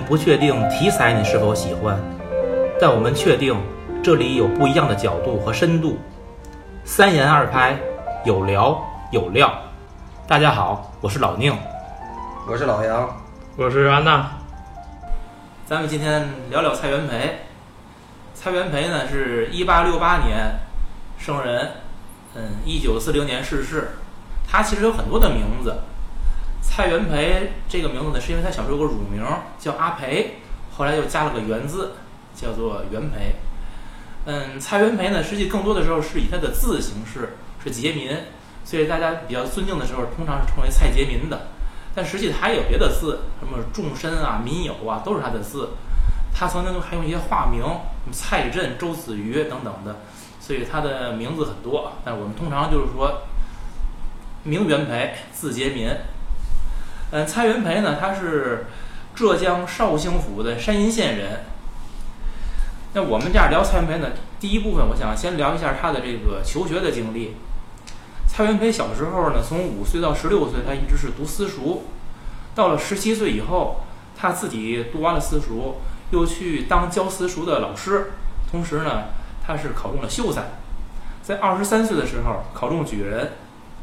[0.00, 1.98] 不确定题材你是否喜欢，
[2.80, 3.56] 但我们确定
[4.02, 5.98] 这里有不一样的角度和深度。
[6.84, 7.76] 三言二拍，
[8.24, 8.82] 有聊
[9.12, 9.52] 有料。
[10.26, 11.56] 大家好，我是老宁，
[12.46, 13.08] 我是老杨，
[13.56, 14.30] 我是安娜。
[15.66, 17.40] 咱们今天聊聊蔡元培。
[18.34, 20.54] 蔡元培呢是一八六八年
[21.18, 21.72] 生人，
[22.34, 23.90] 嗯，一九四零年逝世。
[24.50, 25.74] 他其实有很多的名字。
[26.78, 29.20] 蔡元培这个名字呢，是因为他小时候有个乳名
[29.58, 30.36] 叫阿培，
[30.76, 31.94] 后来又加了个元字，
[32.36, 33.34] 叫做元培。
[34.26, 38.16] 嗯，蔡元培呢，实际更多的时候是以他的字形式是杰民，
[38.64, 41.48] 所以大家比较尊敬的时候，通常是称为蔡杰民的。
[41.96, 45.70] 但实际他还有别的字，什么仲申啊、民友啊，都是他的字。
[46.32, 47.60] 他曾经还用一些化名，
[48.12, 49.96] 蔡振、周子瑜等等的，
[50.38, 51.94] 所以他的名字很多。
[52.04, 53.22] 但我们通常就是说，
[54.44, 55.90] 名元培，字杰民。
[57.10, 58.66] 嗯，蔡元培呢，他是
[59.14, 61.44] 浙江绍兴府的山阴县人。
[62.92, 67.36] 那我们这样聊蔡元培呢，第一部分我想先聊一下他的这个求学的经历。
[68.26, 71.84] 蔡元培小时候呢，从五岁到十六岁，他一直是读私塾。
[72.54, 73.80] 到了十七岁以后，
[74.14, 75.76] 他自己读完了私塾，
[76.10, 78.10] 又去当教私塾的老师。
[78.50, 79.04] 同时呢，
[79.46, 80.42] 他是考中了秀才。
[81.22, 83.32] 在二十三岁的时候考中举人，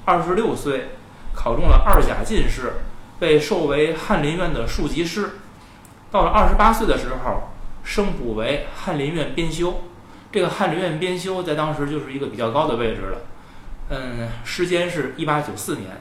[0.06, 0.90] 二十六岁
[1.34, 2.74] 考中了二甲进士。
[3.20, 5.32] 被授为翰林院的庶吉士，
[6.12, 7.50] 到了二十八岁的时候，
[7.84, 9.82] 升补为翰林院编修。
[10.32, 13.18] 这个翰林院编修在当时就是一个比较高的位置了。
[13.90, 15.92] 嗯，时间是一八九四年。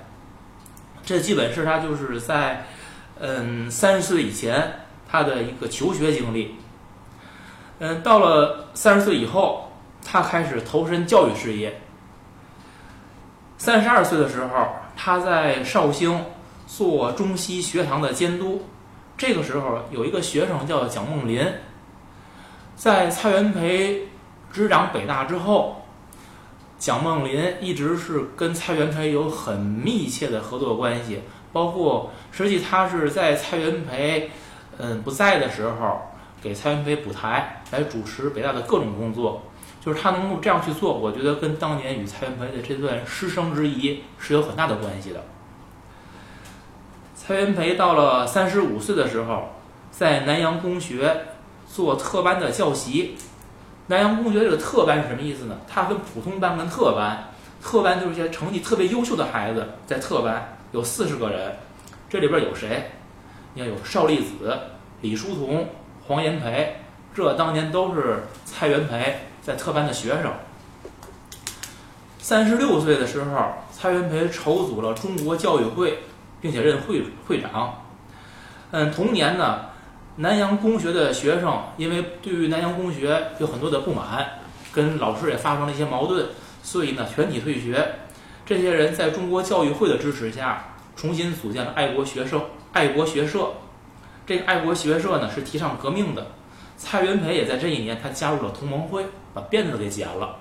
[1.05, 2.67] 这基本是他就是在
[3.21, 6.57] 嗯三十岁以前他的一个求学经历。
[7.79, 9.71] 嗯，到了三十岁以后，
[10.05, 11.81] 他开始投身教育事业。
[13.57, 16.25] 三十二岁的时候，他在绍兴。
[16.67, 18.65] 做中西学堂的监督，
[19.17, 21.47] 这个时候有一个学生叫蒋梦麟，
[22.75, 24.09] 在蔡元培
[24.53, 25.83] 执掌北大之后，
[26.79, 31.21] 蒋梦麟一直是跟蔡元培有很密切的合作关系，
[31.53, 34.31] 包括实际他是在蔡元培
[34.79, 36.01] 嗯不在的时候，
[36.43, 39.43] 给蔡元培补台，来主持北大的各种工作，
[39.81, 45.23] 就是他能够这样去做，我觉得跟当年与蔡元培的这段师生之谊是有很大的关系的。
[47.27, 49.49] 蔡元培到了三十五岁的时候，
[49.91, 51.23] 在南洋公学
[51.67, 53.17] 做特班的教习。
[53.87, 55.57] 南洋公学这个特班是什么意思呢？
[55.67, 57.31] 它分普通班跟特班。
[57.63, 61.57] 特班就是些成绩特别优秀的孩子在特班，有四十个人。
[62.11, 62.91] 这里边有谁？
[63.55, 64.55] 你看有邵力子、
[65.01, 65.67] 李叔同、
[66.07, 66.77] 黄炎培，
[67.15, 70.31] 这当年都是蔡元培在特班的学生。
[72.19, 76.01] 三十六岁的时候，蔡元培筹组了中国教育会。
[76.45, 77.75] 并且任会会长。
[78.71, 79.61] 嗯，同年呢，
[80.17, 84.29] 南洋公学的学生因为对于南洋公学有很多的不满，
[84.71, 86.27] 跟老师也发生了一些矛盾，
[86.63, 87.83] 所以呢，全体退学。
[88.45, 90.63] 这些人在中国教育会的支持下，
[90.95, 92.43] 重新组建了爱国学社。
[92.75, 93.49] 爱国学社，
[94.27, 96.27] 这个爱国学社呢是提倡革命的。
[96.77, 100.37] 蔡元培也在这一年，他加入了同盟会，把辫子给剪了。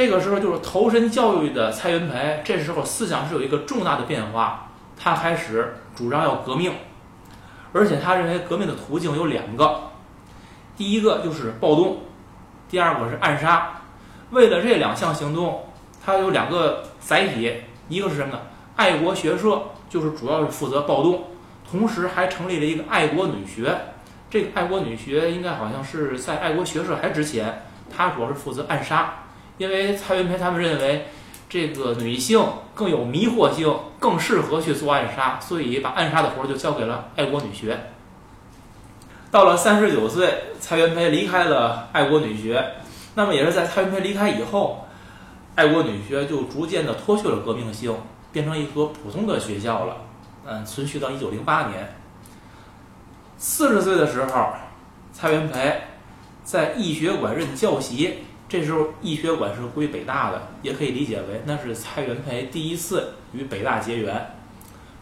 [0.00, 6.72] 这个时候就是投身教育的蔡元培，这时候思想是有一个重大的变化，他开始主张要革命，
[7.74, 9.90] 而且他认为革命的途径有两个，
[10.74, 11.98] 第一个就是暴动，
[12.66, 13.82] 第二个是暗杀。
[14.30, 15.66] 为了这两项行动，
[16.02, 17.52] 他有两个载体，
[17.90, 18.40] 一个是什么呢？
[18.76, 21.24] 爱国学社就是主要是负责暴动，
[21.70, 23.76] 同时还成立了一个爱国女学。
[24.30, 29.12] 这个爱国女学应该好像是在爱国学社还之前，它主要是负责暗杀。
[29.60, 31.04] 因为蔡元培他们认为，
[31.46, 32.42] 这个女性
[32.74, 37.78] 更有迷惑性，更适合去做暗杀，所以把暗杀的活儿就交给了爱国女学。
[39.30, 42.64] 到了三十九岁，蔡元培离开了爱国女学，
[43.14, 44.86] 那么也是在蔡元培离开以后，
[45.56, 47.94] 爱国女学就逐渐的脱去了革命性，
[48.32, 49.98] 变成一所普通的学校了。
[50.46, 51.86] 嗯，存续到一九零八年。
[53.36, 54.54] 四十岁的时候，
[55.12, 55.82] 蔡元培
[56.44, 58.24] 在义学馆任教习。
[58.50, 64.34] 这时候，义学馆是归北大的，也可以理解为那是蔡元培第一次与北大结缘，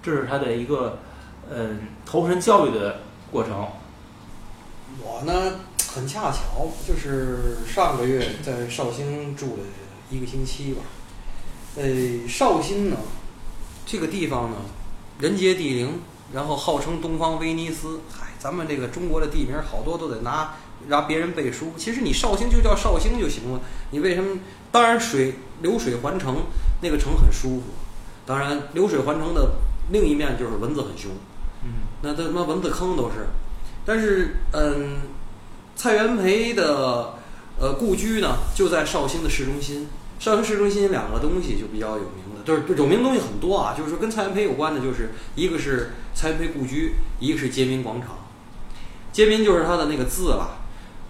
[0.03, 0.99] 这是他的一个
[1.51, 3.01] 嗯投身教育的
[3.33, 3.67] 过程。
[5.03, 5.61] 我呢，
[5.95, 9.63] 很恰巧，就是上个月在绍兴住了
[10.11, 10.83] 一个星期吧。
[11.77, 12.99] 呃，绍兴呢，
[13.87, 14.57] 这个地方呢，
[15.21, 16.01] 人杰地灵，
[16.35, 18.01] 然后号称东方威尼斯。
[18.11, 20.55] 嗨，咱们这个中国的地名好多都得拿。
[20.87, 23.61] 让别人背书，其实你绍兴就叫绍兴就行了。
[23.91, 24.39] 你为什么？
[24.71, 26.45] 当然，水流水环城，
[26.83, 27.63] 那个城很舒服。
[28.27, 29.53] 当然，流水环城的
[29.91, 31.11] 另一面就是蚊子很凶。
[31.65, 33.27] 嗯那他妈蚊子坑都是。
[33.85, 34.99] 但是，嗯，
[35.75, 37.15] 蔡元培的
[37.59, 39.89] 呃故居呢，就在绍兴的市中心。
[40.21, 43.75] 绍兴市中心两个东西就比较有名的，就是有名的东西很多啊。
[43.77, 48.11] 就是说跟蔡元培有关的，就是一个是蔡元培故居，一个是街民广场。
[49.11, 50.58] 街民就是他的那个字了。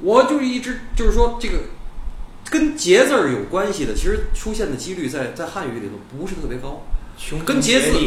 [0.01, 1.55] 我就一直就是说这个
[2.51, 6.87] 跟节字儿有关系的，其实出现的几率在在汉语里头不是特别高。
[7.19, 7.99] 穷跟节字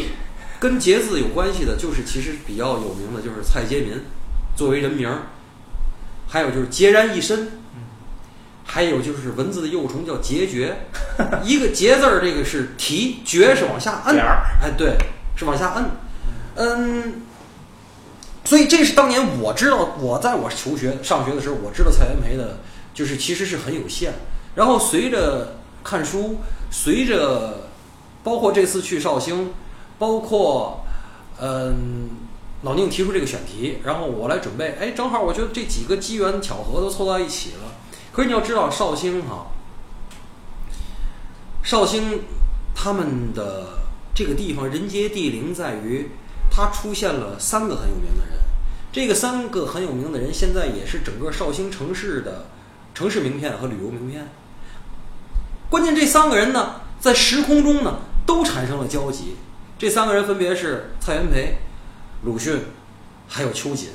[0.60, 4.00] 跟节字有关系的，就是其实比较有名的，就是蔡杰民
[4.56, 5.24] 作为人名儿，
[6.28, 7.52] 还有就是孑然一身，
[8.64, 10.72] 还有就是蚊子的幼虫叫孑孓，
[11.44, 14.18] 一个孑字儿，这个是提，孓是往下摁，
[14.62, 14.96] 哎，对，
[15.36, 15.86] 是往下摁，
[16.56, 17.22] 嗯，
[18.44, 22.58] 所以这是当年我知道，我在我求学上学的时候，我知道蔡元培的，
[22.94, 24.14] 就是其实是很有限。
[24.56, 26.38] 然后随着看书，
[26.70, 27.70] 随着
[28.24, 29.54] 包括这次去绍兴，
[29.98, 30.84] 包括
[31.40, 32.10] 嗯
[32.64, 37.72] 老宁提出这个选题，然后我来准备，哎，正好我觉得这几个机缘巧合都凑到一起了。
[38.12, 39.48] 可是你要知道，绍兴哈、
[41.64, 42.24] 绍兴
[42.76, 43.80] 他们的
[44.14, 46.12] 这个地方人杰地灵在于，
[46.52, 48.38] 它出现了三个很有名的人。
[48.92, 52.48] 这个三个很有名的人，现在也是整个绍兴城市的
[52.94, 54.28] 城市名片和旅游名片。
[55.70, 59.38] 关键这三个人呢，在时空中呢都产生了交集。
[59.80, 61.60] 这三个人分别是蔡元培、
[62.24, 62.60] 鲁迅，
[63.30, 63.90] 还有秋瑾。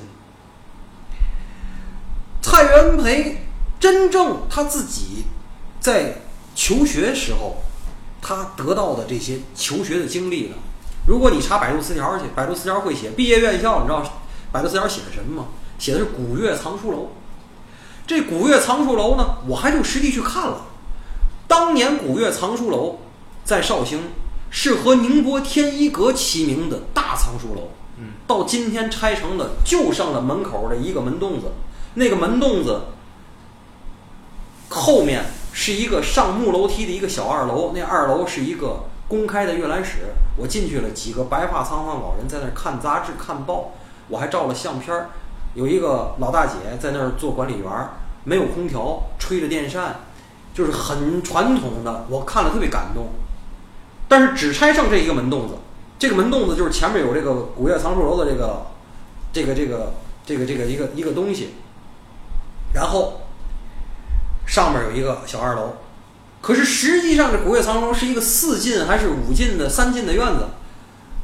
[2.40, 3.46] 蔡元培
[3.78, 5.26] 真正他自己
[5.78, 6.22] 在
[6.54, 7.62] 求学时候，
[8.22, 10.56] 他得到的这些求学的经历呢，
[11.06, 14.02] 如果你查百度词条去，百度词条会写毕业院校，你知道
[14.50, 15.48] 百度词条写的什么吗？
[15.78, 17.10] 写的是古月藏书楼。
[18.06, 20.62] 这古月藏书楼呢，我还就实地去看了。
[21.48, 22.98] 当年古月藏书楼
[23.44, 24.00] 在绍兴
[24.50, 31.52] 是和宁波天一阁齐名的大藏书楼，嗯，到今天拆成了就剩了门口的一个门洞子，
[31.94, 32.82] 那个门洞子
[34.68, 40.14] 后面是一个上木楼梯的一个小二楼，那二楼是一个公开的阅览室。
[40.36, 43.72] 我进去了，几个白发苍苍老人在那儿看杂志、看报，
[44.08, 45.10] 我还照了相片儿。
[45.54, 47.70] 有一个老大姐在那儿做管理员，
[48.24, 49.96] 没有空调，吹着电扇，
[50.52, 53.06] 就是很传统的，我看了特别感动。
[54.08, 55.54] 但是只拆剩这一个门洞子，
[55.98, 58.66] 这个门洞子就是前面有这个古月藏书楼的这个
[59.32, 59.94] 这个这个
[60.26, 61.54] 这个这个一个一个东西，
[62.74, 63.22] 然后
[64.46, 65.76] 上面有一个小二楼。
[66.46, 70.46] 可是实际上，这古月藏书是一个四进还是五进的三进的院子，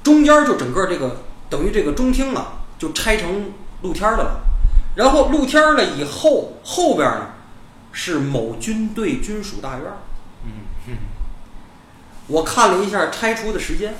[0.02, 3.52] 中间就整个这个等于这个中厅啊，就拆成
[3.82, 4.40] 露天的了。
[4.96, 7.26] 然后露天了以后，后边呢
[7.92, 9.84] 是某军队军属大院。
[10.44, 10.50] 嗯
[10.88, 10.94] 嗯
[12.26, 13.94] 我看了一下拆除的时间，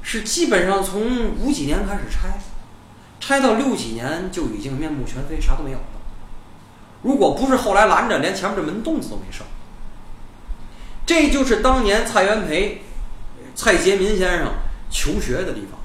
[0.00, 2.38] 是基本上从五几年开始拆，
[3.18, 5.84] 拆到六几年就已经面目全非，啥都没有了。
[7.02, 9.44] 如果不是后来拦着，连前面这门洞子都没剩。
[11.06, 12.82] 这就是当年蔡元培、
[13.54, 14.48] 蔡杰民先生
[14.90, 15.78] 求学的地方，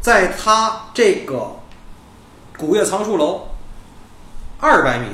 [0.00, 1.56] 在他这个
[2.58, 3.48] 古月藏书楼
[4.58, 5.08] 二百米，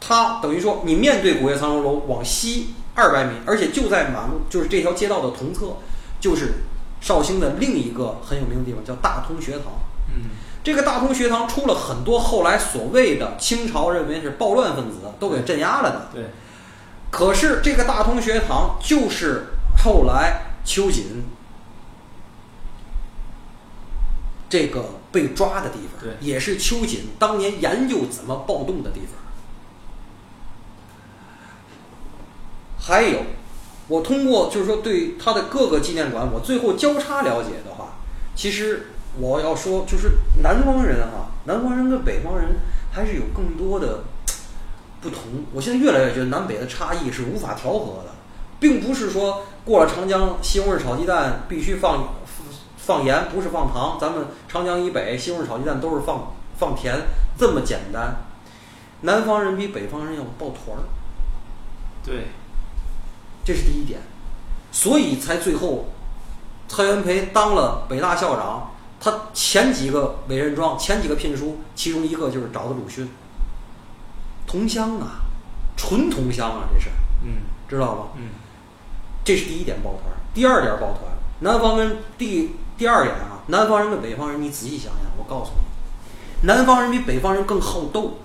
[0.00, 5.78] 他等于说你面对古月藏书楼往西二百米，而且就在马路，就是这条街道的同侧，
[6.20, 6.52] 就是
[7.00, 9.72] 绍兴的另一个很有名的地方，叫大通学堂。
[10.14, 10.30] 嗯
[10.62, 16.08] 这个大通学堂出了很多后来所谓的清朝认为是暴乱分子，都给镇压了的。
[16.14, 16.24] 对，
[17.14, 19.44] 可是这个大通学堂就是
[19.84, 21.22] 后来秋瑾
[24.48, 29.16] 这个被抓的地方，也是秋瑾当年研究怎么暴动的地方。
[32.80, 33.20] 还有，
[33.86, 37.90] 我通过就是说对他的各个纪念馆，我最后交叉了解的话，
[38.34, 38.88] 其实
[39.20, 42.56] 我要说就是南方人啊，南方人跟北方人
[42.90, 44.02] 还是有更多的
[45.04, 45.20] 不同。
[45.52, 48.10] 我现在越来越觉得南北的差异是无法调和的，
[48.58, 52.14] 并不是说过了长江西红柿炒鸡蛋必须放
[52.78, 53.98] 放盐，不是放糖。
[54.00, 57.02] 咱们长江以北西红柿炒鸡蛋都是放放甜，
[57.38, 58.16] 这么简单。
[59.02, 60.82] 南方人比北方人要抱团儿，
[62.02, 62.28] 对，
[63.44, 64.00] 这是第一点，
[64.72, 65.90] 所以才最后
[66.66, 68.70] 蔡元培当了北大校长。
[69.00, 73.06] 他前几个委任状，前几个聘书，其中一个就是找的鲁迅。
[74.54, 75.18] 同乡啊，
[75.76, 76.88] 纯同乡啊，这是
[77.24, 78.02] 嗯知道吗？
[78.16, 78.28] 嗯
[79.24, 80.14] 这是第一点抱团儿。
[80.32, 81.00] 第二点抱团，
[81.40, 88.18] 南方人第第二点啊，南方人跟北方人，你仔细想想，我告诉你，南方人比北方人更好斗。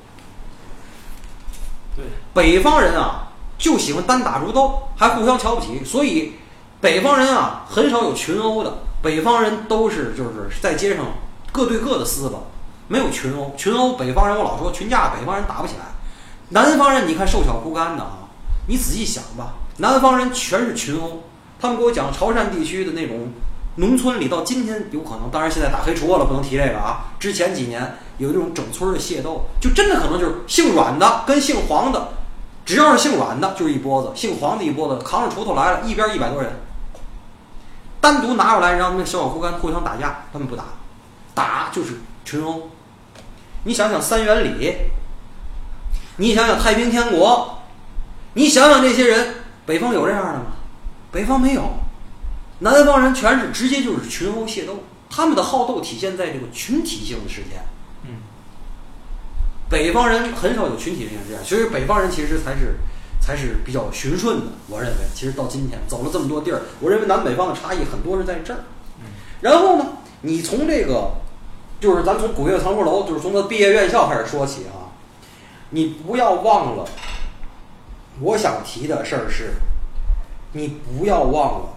[1.96, 6.34] 对，北方人啊，就喜欢单打独斗，还互相瞧不起，所以
[6.80, 8.72] 北方人啊很少有群殴的。
[9.02, 11.08] 北方人都是就是在街上
[11.52, 12.38] 各对各的撕吧，
[12.88, 13.52] 没有群殴。
[13.58, 15.86] 群殴北方人，我老说群架北方人打不起来。
[16.50, 18.30] 南方人你看瘦小枯干的啊，
[18.68, 21.24] 你仔细想吧，南方人全是群殴。
[21.62, 23.32] 他们给我讲潮汕地区的那种
[23.76, 27.12] 农村里，到今天有可能，当然现在打黑除恶了，不能提这个啊。
[27.20, 32.10] 之前几年有这种整村的械斗，就真的可能就是姓阮的跟姓黄的，
[32.66, 36.52] 只要是姓阮的，就是一波子；姓黄的一波子，扛着锄头来了，一边一百多人，
[38.02, 40.64] 单独拿出来让那小小枯干互相打架，他们不打，
[41.36, 42.70] 打就是群殴。
[43.66, 44.76] 你想想三元里，
[46.20, 47.60] 你想想太平天国，
[48.34, 49.36] 你想想这些人，
[49.66, 50.46] 北方有这样的吗？
[51.12, 51.64] 北方没有，
[52.60, 57.64] 南方人全是直接就是群殴械斗，他们的好斗体现在这个群体性的事件。
[58.04, 58.18] 嗯，
[59.70, 62.76] 北方人很少有群体性事件，所以北方人其实才是
[63.22, 64.46] 才是比较循顺的。
[64.68, 68.60] 我认为，其实到今天走了这么多地儿，我认为南北方的差异很多是在这儿。
[69.00, 69.06] 嗯
[69.42, 69.86] 然后呢，
[70.24, 71.12] 你从这个
[71.80, 74.89] 就是咱从古月藏书楼，就是从他毕业院校开始说起啊，
[75.70, 76.88] 你不要忘了，
[78.20, 79.54] 我想提的事儿是。
[80.52, 81.70] 你不要忘了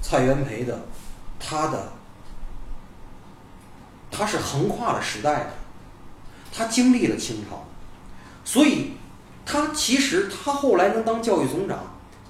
[0.00, 0.80] 蔡元培的，
[1.40, 1.88] 他的
[4.12, 5.50] 他是横跨了时代的，
[6.52, 7.64] 他经历了清朝，
[8.44, 8.92] 所以
[9.44, 11.80] 他其实他后来能当教育总长，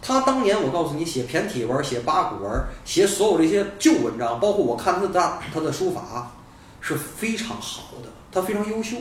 [0.00, 6.32] 他当年我告诉你写骈体文、写八股文、写所有这些旧文章，包括我看他的他的书法
[6.80, 8.96] 是非常好的，他非常优秀。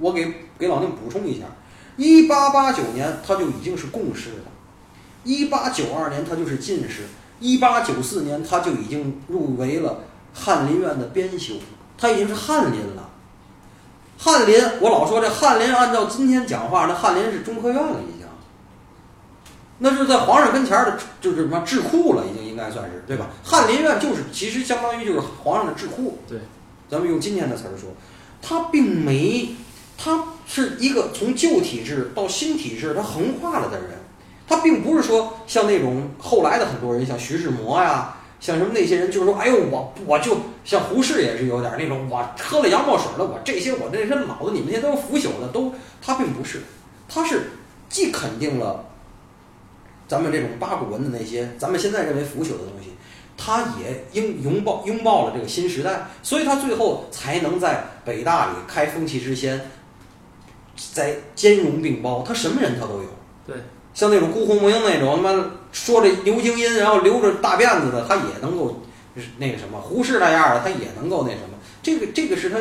[0.00, 1.46] 我给给老宁补充一下，
[1.96, 4.44] 一八八九年他就已经是贡士了。
[5.24, 7.02] 一八九二年，他就是进士；
[7.40, 10.00] 一八九四年，他就已经入围了
[10.32, 11.54] 翰林院的编修，
[11.98, 13.10] 他已经是翰林了。
[14.16, 18.26] 翰林，我老说这翰林，按照今天讲话，那翰林是中科院了，已经。
[19.80, 23.28] 那是在皇上跟前的，就是什么智库了，已经应该算是对吧？
[23.44, 26.18] 翰林院就是其实相当于就是皇上的智库。
[26.26, 26.40] 对，
[26.90, 27.90] 咱们用今天的词儿说，
[28.42, 29.54] 他并没，
[29.98, 33.90] 他是一个从旧体制到新体制，他横跨了的人。
[34.46, 46.62] 他并不是说像那种后来的很多人，像徐志摩呀，像什么那些人，就是说，哎呦，我我就像胡适也是有点那种，我喝了洋墨水了，我这些我这些脑子，你们那些都是腐朽的，都他并不是，
[47.06, 47.50] 他是
[47.90, 48.86] 既肯定了
[50.06, 52.92] 咱们这种八股文的那些咱们现在认为腐朽的东西，
[53.36, 59.60] 他也拥拥抱拥抱了这个新时代，所以他最后才能在北大里开风气之先，
[60.92, 63.08] 在兼容并包，他什么人他都有。
[63.46, 63.56] 对。
[63.94, 68.80] 像那种孤鸿铭那种他妈说着牛精音，然后留着大辫子的，他也能够
[69.38, 69.80] 那个什么。
[69.80, 71.58] 胡适那样的，他也能够那什么。
[71.82, 72.58] 这个这个是他，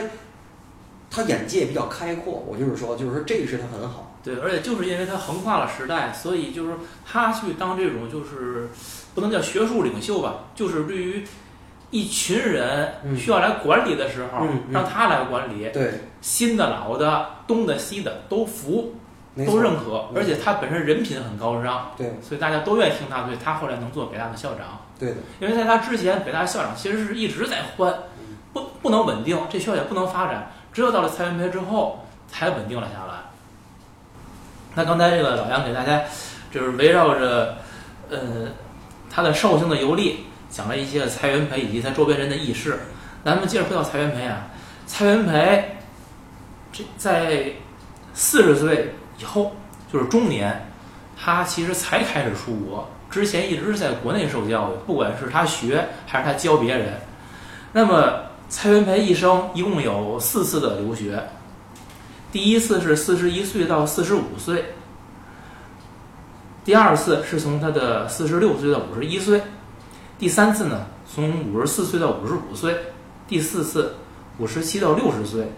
[1.11, 2.43] 他眼界比较开阔。
[2.47, 4.17] 我就是说，就是说这个是他很好。
[4.23, 6.73] 对，而且就是因为他横跨了时代，所以就是
[7.05, 8.69] 他去当这种就是
[9.13, 11.23] 不能叫学术领袖吧，就是对于
[11.91, 15.69] 一群人需要来管理的时候，让他来管理。
[15.71, 18.93] 对，新的、老的、东的、西的都服。
[19.45, 23.23] 都认可，而且他本身人品很高尚，对，所以大家都愿意听他。
[23.23, 25.17] 所以他后来能做北大的校长，对的。
[25.39, 27.93] 因为在他之前，北大校长其实是一直在换，
[28.51, 30.51] 不不能稳定，这学校也不能发展。
[30.73, 33.13] 只有到了蔡元培之后，才稳定了下来。
[34.73, 36.01] 那刚才这个老杨给大家
[36.51, 37.57] 就是围绕着
[38.09, 38.17] 呃
[39.11, 40.25] 他的绍兴的游历，
[40.57, 42.79] 讲了一些蔡元培以及他周边人的轶事。
[43.23, 44.47] 咱们接着回到蔡元培啊，
[44.87, 45.77] 蔡元培
[46.71, 47.51] 这在
[48.15, 48.95] 四十岁。
[49.19, 49.55] 以后
[49.91, 50.69] 就是中年，
[51.19, 56.93] 他其实才开始出国，之前一直是在国内受教育，不管是他学还是他教别人。
[57.73, 61.19] 那么蔡元培一生一共有四次的留学，
[62.31, 64.65] 第一次是四十一岁到四十五岁，
[66.63, 69.41] 第二次是从他的四十六岁到五十一岁，
[70.19, 72.75] 第三次呢从五十四岁到五十五岁，
[73.27, 73.95] 第四次
[74.39, 75.51] 五十七到六十岁。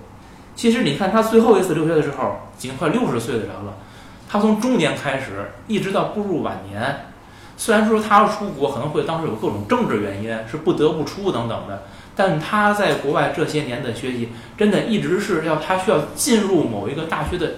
[0.56, 3.78] 其实你看他最后一次留学的时候，已经快六十岁的人了。
[4.28, 7.06] 他从中年开始，一直到步入晚年。
[7.58, 11.84] 虽然说他出国，可能会当时有各种政治原因，是不得不出等等的。
[12.16, 17.54] 但他在国外这些年的学习，真的一直是要他需要进入某一个大学的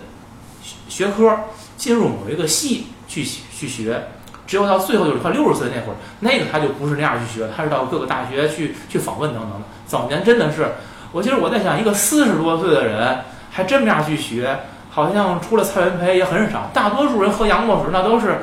[0.88, 1.39] 学科，
[1.77, 4.08] 进入某一个系去去学。
[4.51, 9.60] 只有到最后就是快六十岁那会儿，那个他就不是那样去学，他是到各个大学去去访问等等的。
[9.88, 10.74] 早年真的是。
[11.13, 16.70] 我其实我在想，一个四十多岁的人还这么样去学，好像除了蔡元培也很少。
[16.74, 18.39] 大多数人喝洋墨水那都是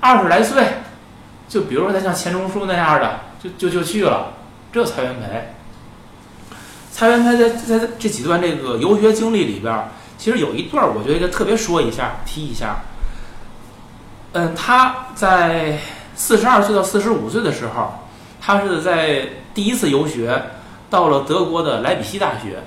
[0.00, 0.64] 二十来岁，
[1.46, 4.28] 就比如说他像钱钟书那样的，就就就去了。
[4.72, 5.52] 这蔡元培，
[6.90, 12.76] 蔡元培在在这几段这个游学经历里边，其实有一段我觉得特别说一下提一下。
[14.32, 15.78] 嗯，他在
[16.14, 17.92] 四十二岁到四十五岁的时候，
[18.40, 19.28] 他是在。
[19.52, 20.40] 第一次游学
[20.88, 22.60] 到了德国的莱比锡大学。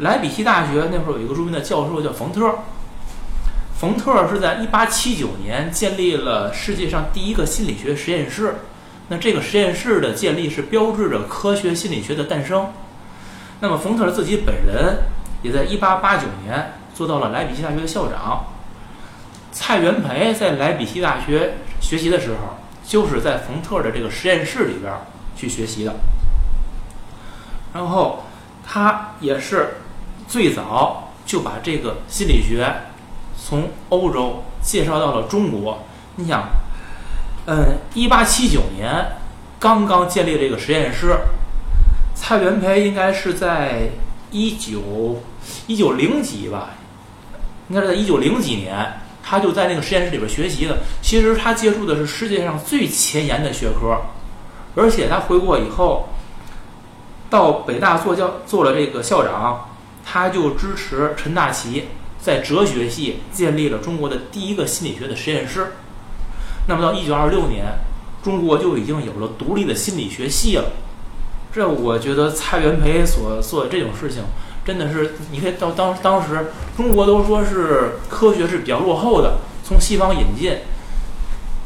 [0.00, 2.58] 莱比锡大学那会儿有一个著名的教授叫冯特，
[3.80, 8.56] 冯特是在1879年建立了世界上第一个心理学实验室。
[9.08, 12.68] 那这个实验室的建立是标志着科学心理学的诞生。
[13.60, 14.98] 那么冯特自己本人
[15.40, 18.44] 也在1889年做到了莱比锡大学的校长。
[19.58, 24.92] 蔡元培在莱比锡大学学习的时候，就是在冯特的这个实验室里边
[25.34, 25.94] 去学习的。
[27.72, 28.24] 然后
[28.62, 29.78] 他也是
[30.28, 32.70] 最早就把这个心理学
[33.34, 35.84] 从欧洲介绍到了中国。
[36.16, 36.50] 你想，
[37.46, 39.12] 嗯，一八七九年
[39.58, 41.16] 刚刚建立这个实验室，
[42.14, 43.88] 蔡元培应该是在
[44.30, 45.22] 一九
[45.66, 46.72] 一九零几吧，
[47.70, 49.00] 应该是在一九零几年。
[49.28, 50.78] 他就在那个实验室里边学习的。
[51.02, 54.00] 其实他接触的是世界上最前沿的学科，
[54.76, 56.08] 而且他回国以后，
[57.28, 59.68] 到北大做教做了这个校长，
[60.04, 61.88] 他就支持陈大奇
[62.20, 65.72] 在哲学系建立了中国的第一个心理学的实验室。
[66.68, 67.64] 那么到一九二六年，
[68.22, 70.70] 中国就已经有了独立的心理学系了。
[71.52, 74.22] 这我觉得蔡元培所做的这种事情。
[74.66, 76.46] 真的是，你可以到当当时，
[76.76, 80.58] 中国都说是科学是比较落后的，从西方引进，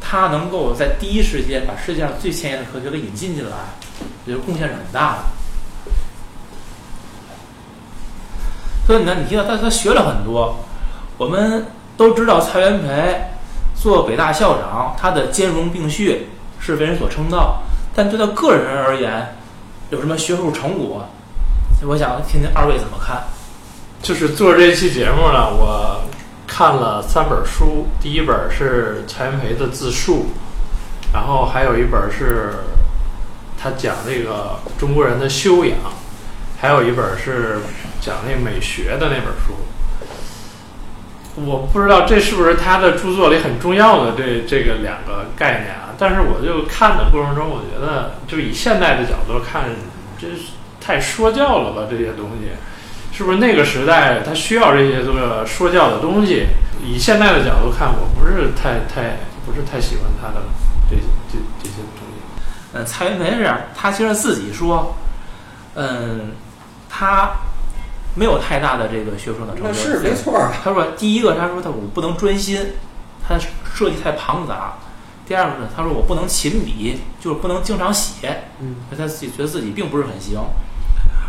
[0.03, 3.57] 他能够在第一时间把世界上最前沿的科学给引进进来，
[4.01, 5.19] 我觉得贡献是很大的。
[8.87, 10.59] 所以呢，你听到他他学了很多，
[11.17, 11.67] 我们
[11.97, 13.31] 都知道蔡元培
[13.75, 16.27] 做北大校长，他的兼容并蓄
[16.59, 17.63] 是为人所称道，
[17.95, 19.37] 但对他个人而言，
[19.89, 21.09] 有什么学术成果？
[21.87, 23.23] 我想听听二位怎么看。
[24.03, 26.03] 就是做这期节目呢，我
[26.47, 30.27] 看了三本书，第一本是蔡元培的自述，
[31.13, 32.55] 然后还有一本是
[33.59, 35.77] 他讲这个中国人的修养，
[36.59, 37.59] 还有一本是
[38.01, 39.55] 讲那美学的那本书。
[41.37, 45.95] 我不知道这是不是他的著作里很重要的这这个两个概念啊？
[45.99, 49.65] 但是我就看的过程中，我觉得就以现代的角度看，
[50.19, 50.53] 这是。
[50.91, 51.87] 太说教了吧？
[51.89, 52.51] 这些东西，
[53.17, 56.47] 是不是那个时代他需要这些这个说教的东西？
[56.85, 60.43] 以现在的角度看，我不是太太不是太喜欢他的
[60.91, 60.97] 这
[61.31, 62.43] 这这些东西。
[62.73, 64.97] 嗯，蔡元培是这样，他其实自己说，
[65.77, 66.33] 嗯，
[66.89, 67.31] 他
[68.17, 69.69] 没有太大的这个学术的成就。
[69.69, 70.51] 那是没错。
[70.65, 72.73] 他说，第一个，他说他我不能专心，
[73.29, 73.39] 他
[73.73, 74.75] 设计太庞杂。
[75.29, 78.43] 第二个呢，他说我不能勤笔，就是不能经常写。
[78.59, 80.41] 嗯，他自己觉得自己并不是很行。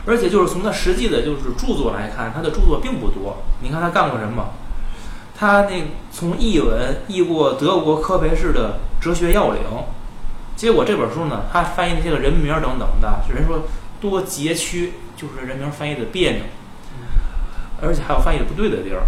[0.06, 3.44] 而且就是从他实际的，就是著作来看，他的著作并不多。
[3.62, 4.50] 你看他干过什么？
[5.38, 9.62] 他那从译文译过德国科培士的哲学要领，
[10.56, 13.64] 结果这本书呢，他翻译那些个人名等等的，人说
[14.00, 16.42] 多截曲，就是人名翻译的别扭，
[17.82, 19.04] 而且还有翻译的不对的地儿。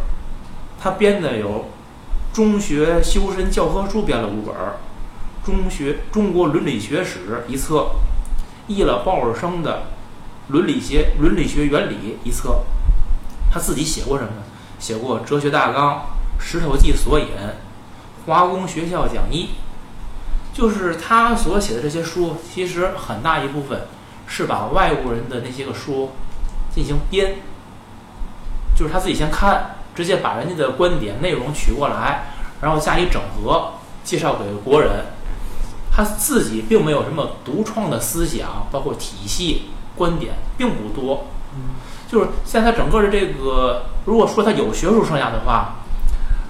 [0.80, 1.50] 他编的有
[2.36, 4.56] 《中学修身教科书》编了五本，
[5.46, 7.92] 《中学中国伦理学史》一册，
[8.68, 9.84] 译了鲍尔生的。
[10.48, 12.64] 伦理学伦理学原理一册，
[13.52, 14.44] 他自己写过什么呢？
[14.80, 16.08] 写过哲学大纲、
[16.40, 17.28] 石头记索引、
[18.26, 19.52] 华工学校讲义，
[20.54, 23.88] 就是他所写的这些书，其实很大一部分
[24.28, 26.12] 是把外国人的那些个书
[26.76, 27.38] 进行编，
[28.76, 35.06] 就是他自己先看，直接把人家的观点内容取过来，然后加以整合，介绍给国人。
[35.96, 39.70] 他自己并没有什么独创的思想，包括体系。
[39.96, 41.76] 观点并不多，嗯，
[42.08, 45.76] 就是现在他整个的这个，如果说他有学术生涯的话，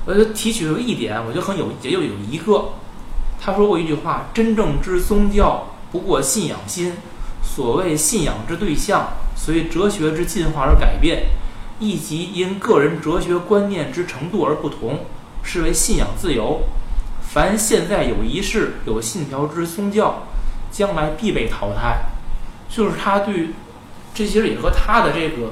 [0.06, 2.74] 我就提取了一点，我觉得很有，也就有一个，
[3.40, 6.94] 他说过一句话：“真正之宗教不过信仰心，
[7.42, 11.26] 所谓信仰之对象，随哲学之进化而改变，
[11.80, 15.00] 亦即因个人哲学观念之程度而不同，
[15.42, 16.62] 是为信仰自由。
[17.22, 20.24] 凡现在有仪式、有信条之宗教，
[20.72, 22.06] 将来必被淘汰。”
[22.76, 23.50] 就是他对，
[24.16, 25.52] 这其实也和他的这个，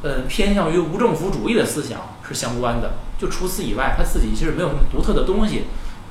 [0.00, 2.92] 呃，偏向于无政府主义的思想是相关的。
[3.18, 5.64] 就除此以外，他自己其实没有什么独特的东西，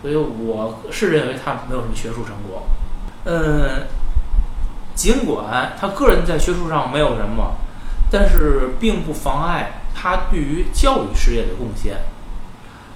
[0.04, 2.68] 所以我是认为他没有什么学术成果。
[3.26, 3.88] 嗯，
[4.94, 7.56] 尽管他个人在学术上没有什么，
[8.12, 11.98] 但是并不妨碍他对于教育事业的贡献。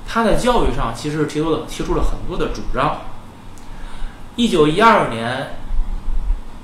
[0.08, 3.02] 他在教育上其实提出了提出了很多的主张。
[4.36, 5.56] 一九一二年。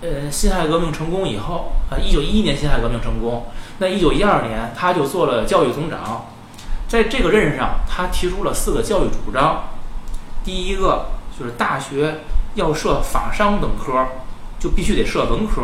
[0.02, 3.48] 呃，辛亥革命成功以后，啊，一九一一年辛亥革命成功，
[3.80, 6.28] 那一九一二年他就做了教育总长，
[6.88, 9.70] 在这个任上，他提出了四个教育主张。
[10.44, 11.08] 第一个
[11.38, 12.20] 就是大学
[12.54, 14.06] 要设法商等科，
[14.60, 15.64] 就必须得设文科；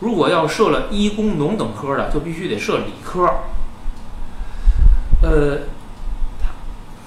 [0.00, 3.26] 如果要设了医工农等科的，就必须得设理科。
[5.22, 5.60] 呃，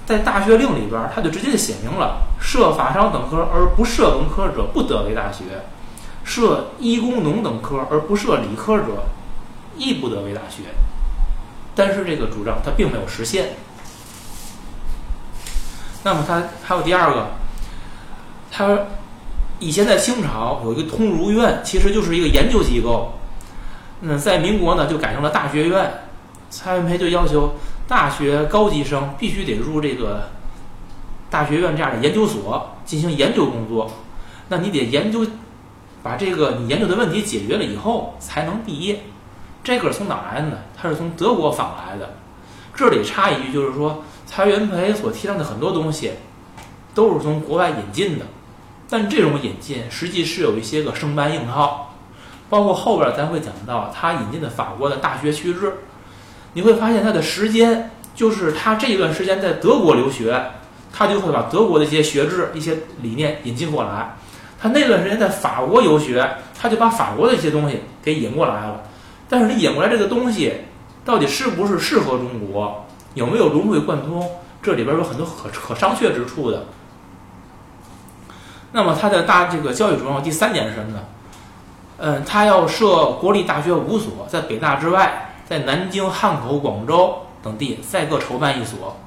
[0.07, 5.43] 在大学令里边，他就直接写明了，设法商等科而不设文科者，不得为大学；
[6.27, 9.05] 设医工农等科而不设理科者，
[9.77, 10.63] 亦不得为大学。
[11.73, 13.55] 但是这个主张它并没有实现。
[16.03, 17.27] 那么它还有第二个，
[18.51, 18.77] 它
[19.59, 23.13] 以前在清朝有一个通儒院，其实就是一个研究机构。
[24.01, 26.03] 嗯，在民国呢就改成了大学院。
[26.49, 27.55] 蔡元培就要求
[27.87, 30.29] 大学高级生必须得入这个
[31.29, 33.91] 大学院这样的研究所进行研究工作。
[34.49, 35.25] 那你得研究，
[36.07, 39.01] 把这个你研究的问题解决了以后才能毕业。
[39.63, 40.57] 这个是从哪来的呢？
[40.77, 42.15] 它是从德国仿来的。
[42.73, 44.03] 这里插一句，就是说。
[44.29, 46.11] 蔡元培所提倡的很多东西，
[46.93, 48.25] 都是从国外引进的，
[48.89, 51.93] 但这种引进实际是有一些个生搬硬套，
[52.49, 55.75] 包括后边咱会讲到他引进的法国的大学区制，
[56.51, 60.51] 你会发现他的时间就是他这一段时间在德国留学，
[60.91, 64.17] 他就会把德国的一些学制、一些理念引进过来；
[64.59, 66.27] 他那段时间在法国游学，
[66.59, 68.81] 他就把法国的一些东西给引过来了。
[69.29, 70.53] 但是你引过来这个东西，
[71.05, 72.85] 到底是不是适合中国？
[73.13, 74.29] 有没有融会贯通？
[74.61, 76.65] 这里边有很多可可商榷之处的。
[78.71, 80.99] 那么，他的大这个教育主要第三点是什么呢？
[81.99, 88.97] 嗯，他要设国立大学五所，在北大之外，在南京、汉口、广州等地再各筹办一所。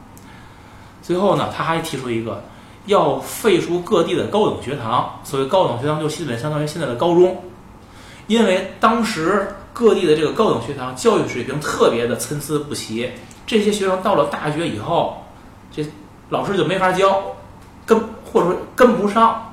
[1.02, 2.42] 最后呢，他还提出一个，
[2.90, 5.18] 要废除各地的高等学堂。
[5.24, 7.42] 所谓高等学堂，就基本相当于现在的高中，
[8.26, 13.10] 因为当时各地的这个高等学堂教育水平特别的参差不齐。
[13.46, 15.24] 这些学生到了大学以后，
[15.72, 15.84] 这
[16.28, 17.22] 老师就没法教，
[17.86, 17.98] 跟
[18.30, 19.52] 或者说跟不上，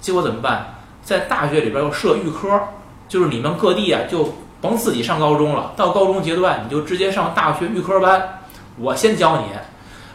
[0.00, 0.66] 结果怎么办？
[1.02, 2.60] 在大学里边要设预科，
[3.08, 8.40] 就是你们各地啊就甭自己上高中了，到高中阶段你就直接上大学预科班，
[8.78, 9.44] 我先教你，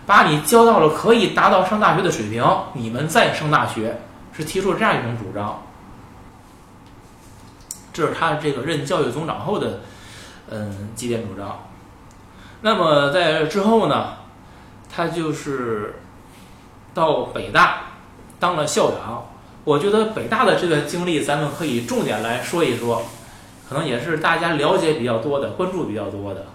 [0.06, 4.02] 把你教到了可以达到上大学的水平，你们再上大学，
[4.34, 5.62] 是提出这样一种主张。
[7.92, 9.80] 这是他这个任教育总长后的
[10.50, 11.60] 嗯几点主张。
[12.62, 14.14] 那么在之后呢，
[14.94, 15.96] 他就是
[16.94, 17.84] 到北大
[18.40, 19.26] 当了校长。
[19.64, 23.02] 我觉得北大的这段经历，咱们可以重点来说一说，
[23.68, 26.46] 可能也是大家了解比较多的、关注比较多的。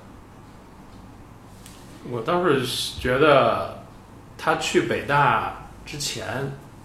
[2.09, 2.65] 我倒是
[2.99, 3.83] 觉得
[4.39, 6.25] 他去北大之前，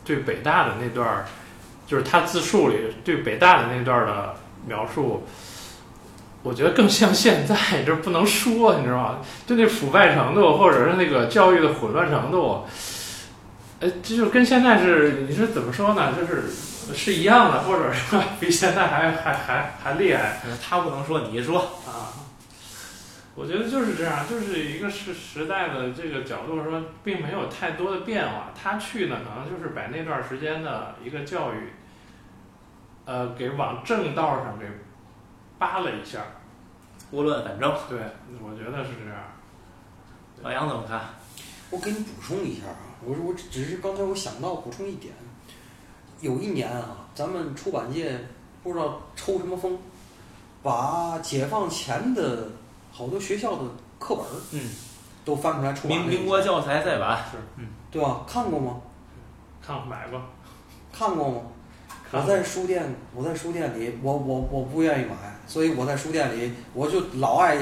[0.04, 1.24] 对北大的那段，
[1.88, 5.26] 就是他自述里对北大的那段的描述。
[6.44, 9.20] 我觉得更像现在，这不能说，你知道吗？
[9.48, 12.66] 就那腐败程度，或者是那个教育的混乱程度，
[13.80, 16.14] 呃，这就跟现在是，你是怎么说呢？
[16.14, 16.44] 就是
[16.94, 20.40] 是一样的，或者说比现在还还还还厉害。
[20.62, 22.14] 他不能说，你一说啊？
[23.36, 28.52] 我觉得就是这样，就是一个是时代的这个角度说，并没有太多的变化。
[28.56, 31.74] 他去呢，可能就是把那段时间的一个教育，
[33.06, 34.66] 呃，给往正道上给。
[35.58, 36.22] 扒了一下，
[37.10, 37.74] 拨乱反正。
[37.88, 37.98] 对，
[38.44, 39.24] 我觉得是这样。
[40.44, 41.00] 老杨怎么看？
[41.70, 45.14] 我给你补充一下啊，我我只是刚才我想到补充一点，
[46.20, 48.20] 有一年啊，咱们出版界
[48.64, 49.80] 不知道抽什么风，
[50.62, 52.50] 把解放前的
[52.98, 53.64] 好多学校的
[54.00, 54.70] 课本儿嗯，
[55.26, 55.98] 都翻出来出版。
[55.98, 58.22] 民民国教材再版是，嗯，对吧？
[58.26, 58.78] 看过吗？
[59.62, 60.22] 看过买过。
[60.98, 61.42] 看过吗？
[62.12, 65.14] 我在书店，我在书店里，我我我不愿意买。
[65.46, 67.58] 所以我在书店里，我就老爱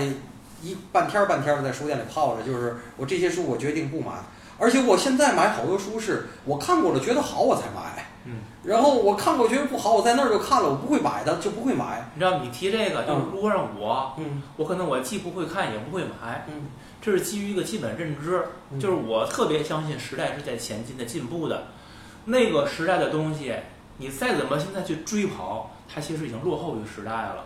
[0.61, 2.43] 一半天半天的在书店里泡着。
[2.43, 4.11] 就是我这些书，我决定不买。
[4.59, 8.05] 而且我现在买好多书是我看过了觉得好我才买。
[8.25, 8.35] 嗯。
[8.63, 12.09] 然后我看过觉得不好，我在那儿就看了，我不会买的就不会买。
[12.15, 16.45] 你知道，你提这个，就是如果让我，嗯，我可能我既不会看也不会买。
[16.47, 16.67] 嗯。
[17.01, 18.45] 这是基于一个基本认知，
[18.79, 21.67] 就是我特别相信时代是在前进的、进步的。
[22.23, 23.53] 那个时代的东西，
[23.97, 27.43] 你再怎么现在去追跑，它其实已经落后于时代了。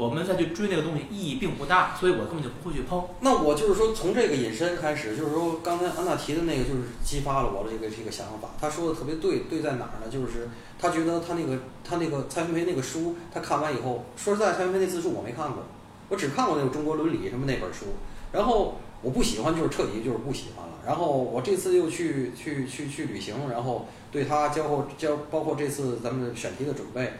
[0.00, 3.04] 我们再去追那个东西意义并不大，所以我根本就不会去碰。
[3.20, 8.48] 那我就是说，从这个引申开始，就是说，刚才安娜提的那个，就是激发了我的这个这个想法。
[8.58, 10.10] 他说的特别对，对在哪儿呢？
[10.10, 15.64] 就是他觉得他那个他那个蔡元培那个书，他看完以后，说实在，蔡元培那自述我没看过，
[16.08, 17.86] 我只看过那个《中国伦理》什么那本书。
[18.32, 20.72] 然后我不喜欢，就是彻底就是不喜欢了。
[20.86, 27.12] 然后我这次又去去去去旅行，然后对他交后交，包括这次咱们选题的准备。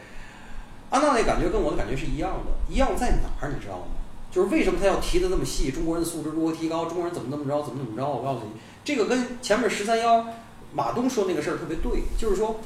[0.91, 3.85] 安娜那感觉跟我的感觉是一样的，一样在哪儿你知道吗？
[4.31, 5.71] 就是为什么他要提的那么细？
[5.71, 6.85] 中国人的素质如何提高？
[6.87, 7.63] 中国人怎么怎么着？
[7.63, 8.09] 怎么怎么着？
[8.09, 10.27] 我告诉你，这个跟前面十三幺
[10.73, 12.61] 马东说那个事儿特别对，就是说，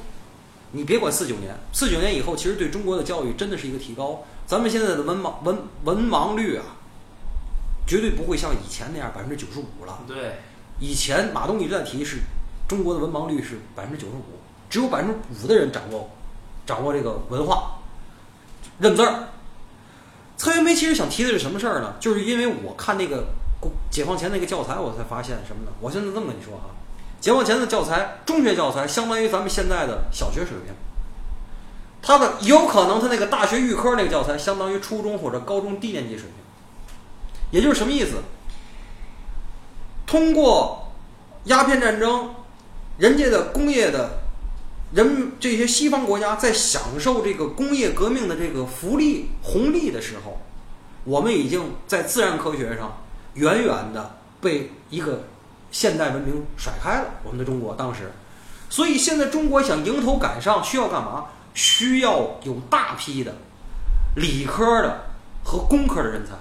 [0.71, 4.23] 你别管四九年， 四九年以后，其实对中国的教育真的是一个提高。
[4.45, 6.65] 咱们现在的文盲文文盲率啊，
[7.87, 10.03] 绝对不会像以前那样百分之九十五了。
[10.07, 10.35] 对，
[10.79, 12.17] 以前马东一直在提是，
[12.67, 14.37] 中国的文盲率是百分之九十五，
[14.69, 16.09] 只有百分之五的人掌握
[16.65, 17.79] 掌握这个文化，
[18.79, 19.29] 认字儿。
[20.37, 21.95] 蔡元培其实想提的是什么事儿呢？
[21.99, 23.25] 就是因为我看那个
[23.89, 25.71] 解放前那个教材，我才发现什么呢？
[25.79, 26.69] 我现在这么跟你说哈，
[27.21, 30.73] 解放前的教材，中学教材相当于咱们现在的小学水平，
[32.01, 36.33] 他的有可能他那个大学预科那个教材相当于初中或者高中低年级水平，
[37.51, 38.17] 也就是什么意思？
[40.05, 40.91] 通过
[41.45, 42.35] 鸦片战争，
[42.97, 44.19] 人家的工业的，
[44.95, 50.39] 人这些西方国家在享受这个工业革命的这个福利红利的时候，
[51.03, 52.97] 我们已经在自然科学上
[53.33, 55.25] 远远的被一个
[55.69, 57.07] 现代文明甩开了。
[57.25, 58.09] 我们的中国当时，
[58.69, 61.25] 所以现在中国想迎头赶上，需要干嘛？
[61.53, 63.35] 需要有大批的
[64.15, 65.07] 理科的
[65.43, 66.31] 和工科的人才，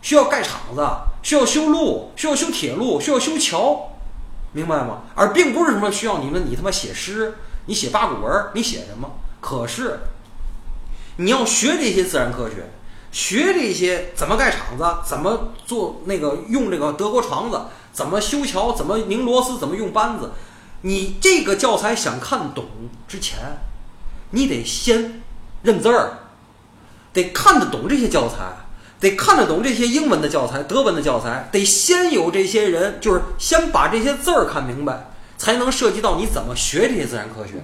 [0.00, 0.86] 需要盖厂子，
[1.20, 3.90] 需要修路，需要修铁路，需要修桥，
[4.52, 5.02] 明白吗？
[5.16, 7.34] 而并不是什么需要你们你他妈写诗，
[7.66, 9.10] 你写八股文，你写什么？
[9.40, 10.00] 可是
[11.16, 12.70] 你要学这些自然科学，
[13.10, 17.60] 学这些怎么盖厂子，怎么做那个用这个德国床子，
[17.92, 20.32] 怎么修桥，怎么拧螺丝，怎么用扳子，
[20.82, 22.64] 你这个教材想看懂
[23.06, 23.38] 之前。
[24.34, 25.20] 你得先
[25.62, 26.20] 认字儿，
[27.12, 28.36] 得看得懂这些教材，
[28.98, 35.11] 得看得懂这些英文的教材、德文的教材，得先有这些人，就是先把这些字儿看明白，
[35.42, 37.54] 才能涉及到你怎么学这些自然科学。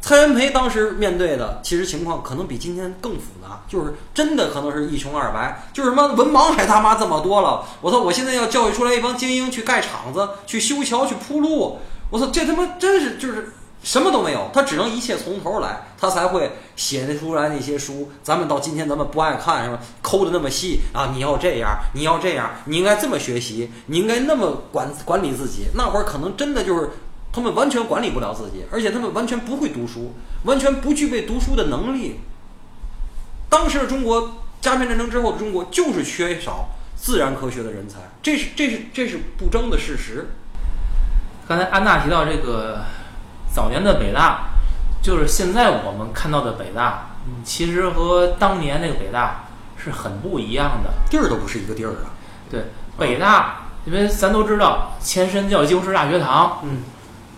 [0.00, 7.64] 蔡元培当时面对的其实情况可能比今天更复杂，就是真的可能是一穷二白，就是什么文盲还他妈这么多了。
[7.80, 8.00] 我操！
[8.00, 11.78] 我现在要教育出来一帮精英去盖厂子、去修桥、去铺路，
[12.10, 12.26] 我操！
[12.32, 13.52] 这他妈真是就是。
[13.82, 18.10] 什么都没有，他只能一切从头来，他才会写得出来那些书。
[18.22, 19.78] 咱们到今天咱们不爱看，是吧？
[20.02, 21.10] 抠的那么细啊！
[21.14, 25.68] 你要这样，你要这样，你应该这么学习，你应该那么管管理自己。
[25.74, 26.90] 那会儿可能真的就是
[27.32, 30.12] 他们完全管理不了自己，而且他们完全不会读书，
[30.44, 32.20] 完全不具备读书的能力。
[33.48, 40.28] 当时的中国，鸦片战争之后的中国就是缺少自然科学的人才，这是这是这是不争的事实。
[41.48, 42.84] 刚才安娜提到这个。
[43.52, 44.50] 早年的北大，
[45.02, 47.10] 就是现在我们看到的北大，
[47.44, 49.44] 其实和当年那个北大
[49.76, 52.14] 是很不一样的，地儿都不是一个地儿啊。
[52.50, 52.64] 对，
[52.96, 56.82] 北大，因为咱都知道前身叫京师大学堂，嗯，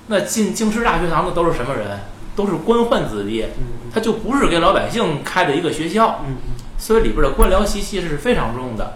[0.08, 1.98] 那进京师大学堂的都是什么人？
[2.34, 3.46] 都是官宦子弟，
[3.92, 6.36] 他就不是给老百姓开的一个学校，嗯
[6.78, 8.94] 所以里边的官僚习气是非常重的。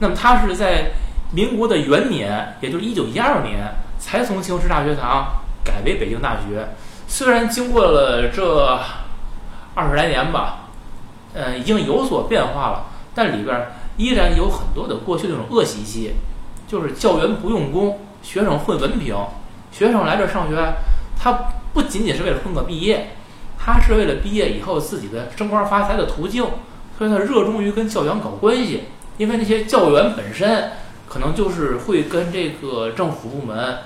[0.00, 0.92] 那么他是在
[1.32, 5.42] 民国的元年，也就是一九一二年，才从京师大学堂。
[5.68, 6.66] 改为北京大学，
[7.06, 8.80] 虽然经过了这
[9.74, 10.70] 二十来年吧，
[11.34, 16.14] 嗯，已经有所变化了，但里边依然有很多的过去那种恶习气，
[16.66, 19.14] 就是教员不用功，学生混文凭。
[19.70, 20.56] 学生来这上学，
[21.20, 21.30] 他
[21.74, 23.10] 不仅仅是为了混个毕业，
[23.58, 26.42] 他是为了毕业以后自己的升官发财的途径，
[26.96, 28.84] 所以他热衷于跟教员搞关系。
[29.18, 30.70] 因为那些教员本身
[31.08, 33.76] 可能就是会跟这个政府部门。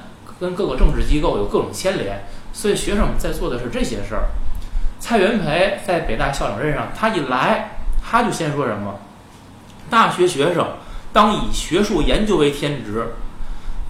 [0.42, 4.24] 跟各个政治机构有各种牵连，所以学生在做的是这些事儿。
[4.98, 8.98] 蔡元培在北大校长任上，他一来，他就先说什么
[9.88, 10.66] ：“大学学生
[11.12, 13.06] 当以学术研究为天职，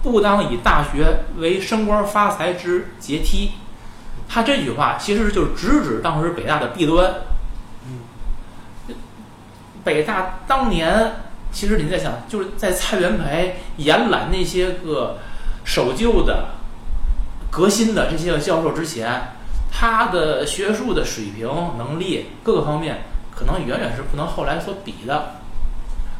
[0.03, 3.53] 不当以大学为升官发财之阶梯。”
[4.29, 7.11] 他这句话其实就是直指当时北大的弊端。
[7.87, 8.95] 嗯
[9.83, 11.13] 北大当年，
[11.51, 15.17] 其实你在想，就是在蔡元培延揽那些个。
[15.63, 16.49] 守旧的、
[17.49, 19.33] 革新的这些个教授之前，
[19.71, 21.47] 他的学术的水平、
[21.77, 23.03] 能力各个方面，
[23.35, 25.35] 可能远远是不能后来所比的。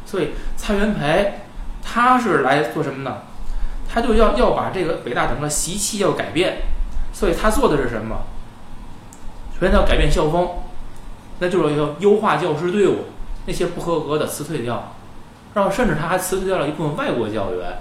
[0.06, 1.40] 所以蔡元培
[1.82, 3.18] 他是来做什么呢？
[3.88, 6.58] 他就要要把这个北大整个习气要改变。
[7.12, 8.22] 所以他做的是什么？
[9.54, 10.50] 首先他要改变校风，
[11.38, 13.04] 那就是要优化教师队伍，
[13.46, 14.94] 那些不合格的辞退掉，
[15.54, 17.78] 然后甚至他还辞退掉了一部分外国教员。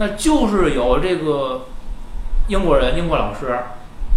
[0.00, 1.66] 那就是有这个
[2.48, 3.54] 英国人、英国老师，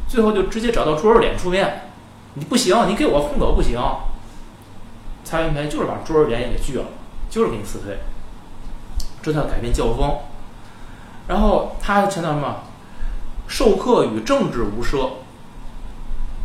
[0.07, 1.89] 最后就直接找到卓尔典出面，
[2.35, 3.77] 你不行，你给我空走不行。
[5.25, 6.85] 蔡元培就是把卓尔典也给拒了，
[7.29, 7.97] 就是给你辞退，
[9.21, 10.19] 这叫改变教风。
[11.27, 12.61] 然后他强调什么？
[13.49, 14.97] 授课与政治无涉。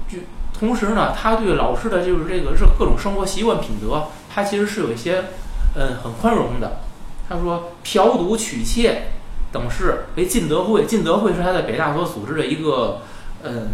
[0.09, 0.18] 就
[0.53, 5.27] 同时呢，他对老师的就是这个是各种生活习惯品德，他其实是有一些
[5.77, 6.81] 嗯很宽容的。
[7.29, 9.12] 他说嫖赌娶妾。
[9.51, 13.03] 等式为进德会，进德会是他在北大所组织的一个，
[13.43, 13.69] 嗯，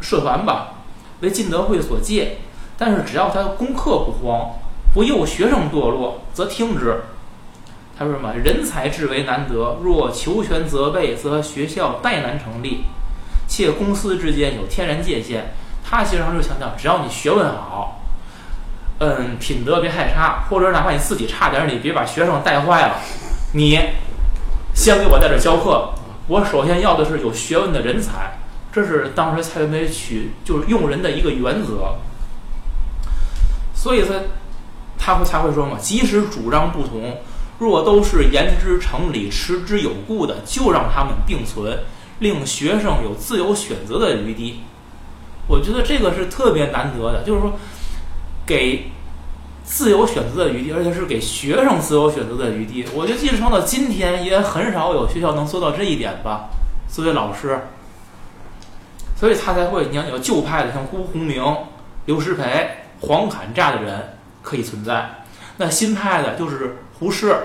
[0.00, 0.74] 社团吧，
[1.20, 2.38] 为进德会所借，
[2.76, 4.52] 但是只要他功课不荒，
[4.94, 7.02] 不诱学生堕落，则听之。
[7.98, 8.32] 他说什么？
[8.34, 12.84] 人才至为难得，若求全责备，则学校殆难成立。
[13.48, 15.52] 且公司之间有天然界限。
[15.84, 18.02] 他其实上就强调，只要你学问好，
[19.00, 22.96] 嗯，品德别太差，或者哪怕你自己差点，你别把学生带坏了。
[23.54, 23.80] 你
[24.78, 25.92] 先给我在这教课，
[26.28, 28.38] 我首先要的是有学问的人才，
[28.72, 31.96] 这是当时蔡元培取就是用人的一个原则。
[33.74, 34.14] 所以说，
[34.96, 37.18] 他会才会说嘛，即使主张不同，
[37.58, 41.80] 若都是言之成理、持之有故的，就让他们并存，
[42.20, 44.60] 令学生有自由选择的余地。
[45.48, 47.58] 我觉得这个是特别难得的，就是说
[48.46, 48.92] 给
[49.68, 52.86] 自由选择的余地，而且是给学生自由选择的余地。
[52.94, 56.48] 我觉得即使放到今天，也很少有学校能做到这一点吧。
[56.88, 57.60] 作为老师，
[59.14, 61.44] 所以他才会，你看有旧派的，像辜鸿铭、
[62.06, 65.22] 刘师培、黄侃这样的人可以存在。
[65.58, 67.36] 那新派的，就是胡适、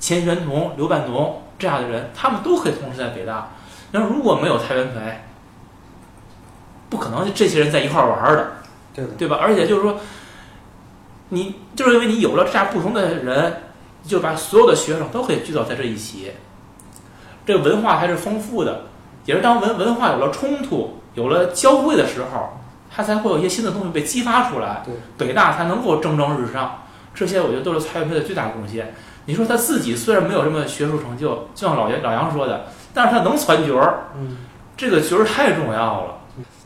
[0.00, 3.52] 钱玄同、刘半农这样的人，他们都可以同时在北大。
[3.92, 5.22] 那如果没有蔡元培，
[6.90, 8.52] 不可能这些人在一块儿玩的，
[8.92, 9.38] 对的，对吧？
[9.40, 10.00] 而且就是说，
[11.28, 13.62] 你就是因为你有了这样不同的人，
[14.04, 16.32] 就把所有的学生都可以聚到在这一起，
[17.44, 18.82] 这个文化还是丰富的。
[19.24, 26.84] 也是当文文化有了冲突、有了交汇的时候，它才会有一些新的东西被激发出来，对，北大才能够蒸蒸日上。
[27.12, 28.94] 这些我觉得都是蔡元培的最大贡献。
[29.24, 34.36] 你说他自己虽然没有什么学术成就，就像老杨老杨说的，但是他能攒角儿，嗯，
[34.76, 36.18] 这个角儿太重要了。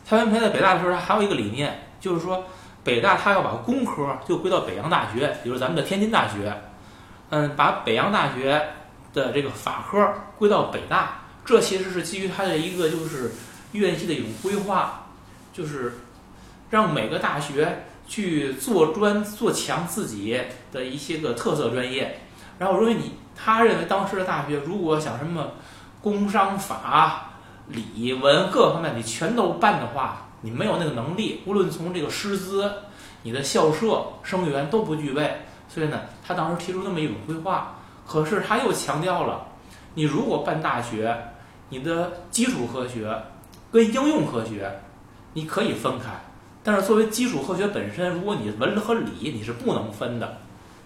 [0.05, 2.43] 蔡元培在北大的时候，他还有一个理念，就是说
[2.83, 6.61] 北大他要把工科就归到北洋大学，比如咱们的天津大学，
[7.29, 8.69] 嗯，把北洋大学
[9.13, 11.19] 的这个法科归到北大。
[11.43, 13.31] 这其实是基于他的一个就是
[13.73, 15.05] 院系的一种规划，
[15.53, 15.99] 就是
[16.69, 20.39] 让每个大学去做专做强自己
[20.71, 22.21] 的一些个特色专业。
[22.59, 25.51] 然后，如果你他认为当时的大学如果想什么
[25.99, 27.31] 工商法、
[27.67, 32.71] 理文各方面你全都办的话，你没有那个能力，无论从这个师资、
[33.23, 35.37] 你的校舍、生源都不具备。
[35.67, 37.77] 所以呢，他当时提出那么一种规划。
[38.05, 39.47] 可是他又强调了，
[39.93, 41.15] 你如果办大学，
[41.69, 43.09] 你的基础科学
[43.71, 44.81] 跟应用科学
[45.33, 46.09] 你可以分开，
[46.61, 50.39] 但是作为基础科学本身，如果你文和理你是不能分的。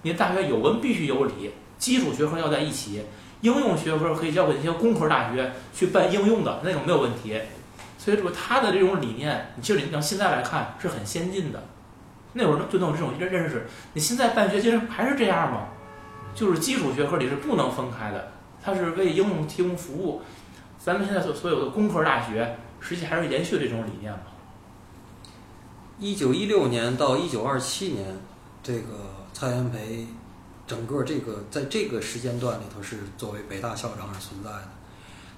[0.03, 3.01] 你大学有文必须有理，基础学科要在一起，
[3.41, 7.39] 应用学科可以交给那些工科大学去办应用的那种没有问题。
[8.05, 11.59] 所以说他的这种理念，你其实你让现在来看是很先进的。
[12.33, 15.69] 那会儿就能有这种认认识，你现在办学其实还是这样吗？
[16.35, 18.31] 就是基础学科里是不能分开的，
[18.63, 20.21] 它是为应用提供服务。
[20.77, 24.19] 咱们现在所所有的工科大学，实际还是延续这种理念嘛。
[25.97, 28.05] 一九一六年到一九二七年，
[28.61, 30.05] 这个蔡元培，
[30.67, 34.69] 整个这个在这个时间段里头是作为北大校长而存在的。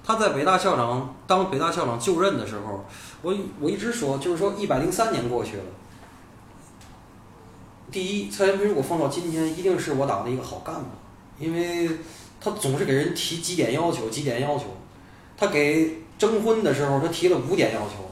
[0.08, 2.82] 他在北大校长当北大校长就任的时候，
[3.20, 5.62] 我我一直说，就是说一百零三年过去了。
[7.92, 10.86] 第一，蔡元培如果放到今天，一定是我党的一个好干部，
[11.38, 11.90] 因为
[12.40, 14.64] 他总是给人提几点要求，几点要求。
[15.36, 18.10] 他给征婚的时候，他提了五点要求，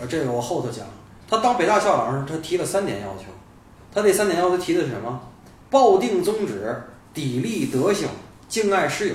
[0.00, 0.84] 呃，这个我后头讲。
[1.28, 3.26] 他当北大校长时，他提了三点要求。
[3.94, 5.20] 他这三点要求提的是什么？
[5.70, 6.82] 抱定宗旨，
[7.14, 8.08] 砥砺德行，
[8.48, 9.14] 敬爱师友。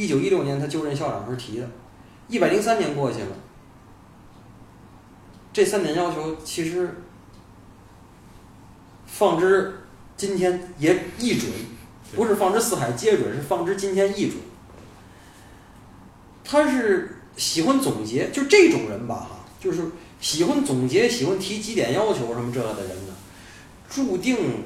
[0.00, 1.68] 一九一六年他就任校长时提的，
[2.26, 3.36] 一百零三年过去了，
[5.52, 7.02] 这三点要求其实
[9.04, 9.74] 放之
[10.16, 11.52] 今天也亦准，
[12.16, 14.38] 不是放之四海皆准，是放之今天亦准。
[16.42, 19.82] 他是喜欢总结，就这种人吧，哈，就是
[20.18, 23.14] 喜欢总结、喜欢提几点要求什么这的人呢，
[23.90, 24.64] 注定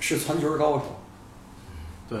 [0.00, 0.98] 是传球高手。
[2.08, 2.18] 对，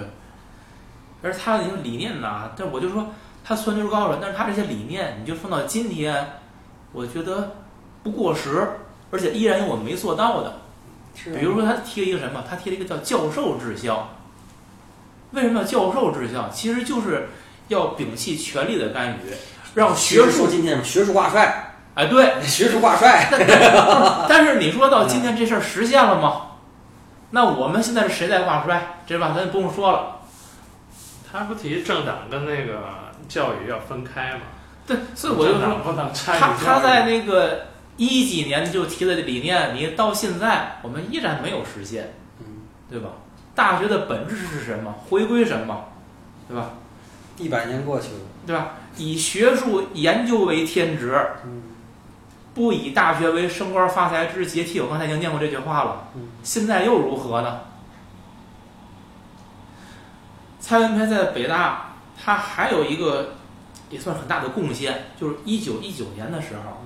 [1.24, 3.06] 而他的一个理念呢，但我就说
[3.42, 6.34] 他传球高人，但是他这些理念，你就放到今天，
[6.92, 7.56] 我觉得
[8.02, 8.68] 不过时，
[9.10, 10.58] 而且依然有我们没做到的。
[11.24, 12.44] 比如说，他提了一个什么？
[12.48, 14.10] 他提了一个叫教授治校。
[15.30, 16.48] 为什么叫教授治校？
[16.50, 17.28] 其实就是
[17.68, 19.32] 要摒弃权力的干预，
[19.74, 22.42] 让学术今天学术挂帅，哎对。
[22.42, 23.28] 学术挂帅。
[24.28, 26.42] 但是你说到今天这事儿实现了吗？
[27.30, 28.98] 那我们现在是谁在挂帅？
[29.06, 30.13] 这吧，咱就不用说了。
[31.34, 32.78] 他不提政党跟那个
[33.28, 34.42] 教育要分开吗？
[34.86, 37.66] 对，所以我就说政党，不能参与他他在那个
[37.96, 42.46] 一几年就提的理念，你到现在我们依然没有实现，嗯，
[42.88, 43.08] 对吧？
[43.52, 44.94] 大学的本质是什么？
[45.08, 45.86] 回归什么？
[46.48, 46.70] 对吧？
[47.36, 48.74] 一百年过去了，对吧？
[48.96, 51.62] 以学术研究为天职，嗯，
[52.54, 56.08] 不以大学为升官发财之阶梯，我刚才已经念过这句话了。
[56.14, 57.58] 嗯现在又如何呢？
[60.64, 63.34] 蔡元培在北大，他还有一个
[63.90, 66.82] 也算很大的贡献，就是一九一九年的时候，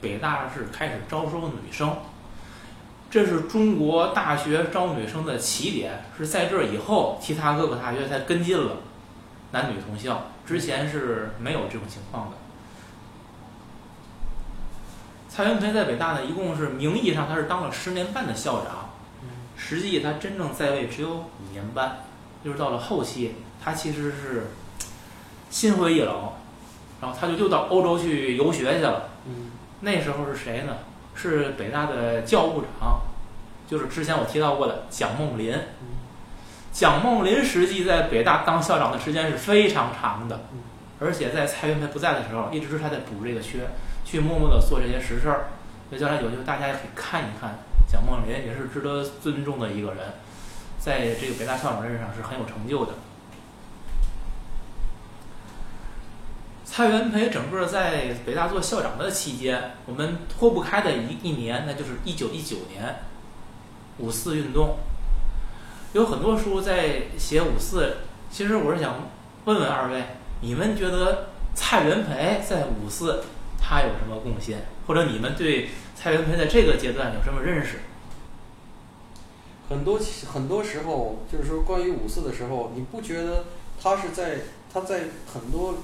[0.00, 1.96] 北大是开始招收女生，
[3.08, 8.78] 这是中国大学招女生的起点，是在这以后，其他各个大学才跟进了
[9.52, 12.36] 男女同校，之前是没有这种情况的。
[15.28, 18.90] 蔡元培在北大呢，一共是名义上他是当了十年半的校长，
[19.56, 21.98] 实际他真正在位只有五年半，
[22.44, 24.48] 就是到了后期，他其实是
[25.50, 26.14] 心灰意冷，
[27.00, 29.10] 然后他就又到欧洲去游学去了。
[29.26, 30.76] 嗯那时候是谁呢？
[31.14, 33.00] 是北大的教务长，
[33.66, 35.58] 就是之前我提到过的蒋梦麟。
[36.72, 40.60] 蒋梦麟实际在北大当校长的时间是非常长的嗯，
[41.00, 43.60] 而且在蔡元培不在的时候，一直是他在补这个缺，
[44.04, 45.48] 去默默的做这些实事儿。
[45.88, 47.58] 所以将来有机会大家也可以看一看，
[47.90, 49.98] 蒋梦麟也是值得尊重的一个人，
[50.80, 52.94] 在这个北大校长任上是很有成就的。
[56.64, 63.00] 蔡元培整个在北大做校长的期间，我们脱不开的一一年，那就是一九一九年
[63.98, 64.78] 五四运动。
[65.92, 67.98] 有很多书在写五四，
[68.30, 69.10] 其实我是想
[69.44, 70.04] 问问二位，
[70.40, 73.24] 你们觉得蔡元培在五四
[73.60, 77.80] 他有什么贡献，或者你们对蔡元培在这个阶段有什么认识？
[79.70, 83.44] 很多很多时候，就是说关于五四的时候，你不觉得
[83.80, 84.40] 他是在
[84.72, 85.76] 他在很多，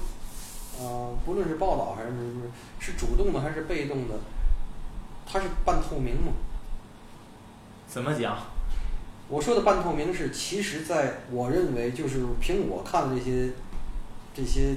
[0.77, 2.11] 呃，不论是报道还是
[2.81, 4.15] 是主动的还是被动的，
[5.25, 6.33] 他是半透明吗？
[7.87, 8.37] 怎么讲？
[9.29, 13.53] 我说的半透明是，其实在我认为，就是凭我看的这些
[14.35, 14.75] 这些，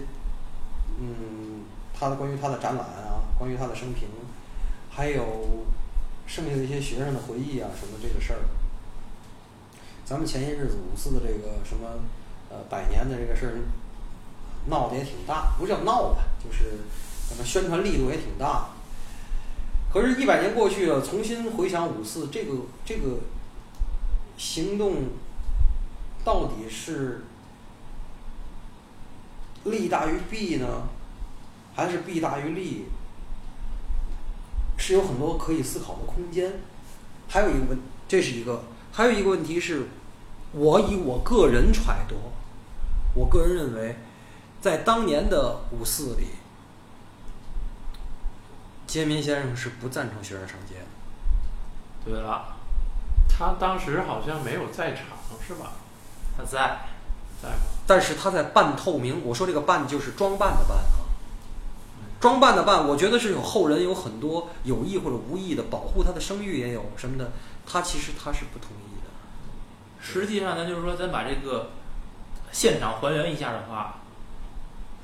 [1.00, 4.08] 嗯，他的关于他的展览啊，关于他的生平，
[4.88, 5.66] 还有
[6.28, 8.38] 剩下的一些学生的回忆啊什么这个事儿，
[10.10, 11.88] 咱们前些日子五四的这个什么
[12.48, 13.54] 呃百年的这个事儿，
[14.66, 16.78] 闹得也挺大，不是叫闹吧，就是
[17.28, 18.70] 咱们宣传力度也挺大。
[19.92, 22.54] 可是，一百年过去了，重新回想五四这个
[22.84, 23.20] 这个
[24.36, 25.10] 行动，
[26.24, 27.22] 到底是
[29.62, 30.88] 利大于弊呢，
[31.76, 32.86] 还是弊大于利？
[34.76, 36.54] 是有很多可以思考的空间。
[37.28, 39.86] 还有一个问，这是一个，还有一个问题是，
[40.52, 42.16] 我以我个人揣度，
[43.14, 43.96] 我个人认为，
[44.60, 46.26] 在当年的五四里，
[48.86, 52.10] 杰民先生是不赞成学生上街的。
[52.10, 52.56] 对了，
[53.28, 55.04] 他当时好像没有在场，
[55.46, 55.72] 是吧？
[56.36, 56.80] 他在，
[57.40, 57.56] 在吗？
[57.86, 61.06] 但是他在半透明，我说这个半就是装扮的扮啊，
[62.20, 67.30] 装扮的扮，我觉得是有后人有很多有意或者无意的保护他的声誉也有什么的，
[67.64, 68.89] 他其实他是不同意的。
[70.02, 71.70] 实际上呢，就是说，咱把这个
[72.52, 73.96] 现场还原一下的话，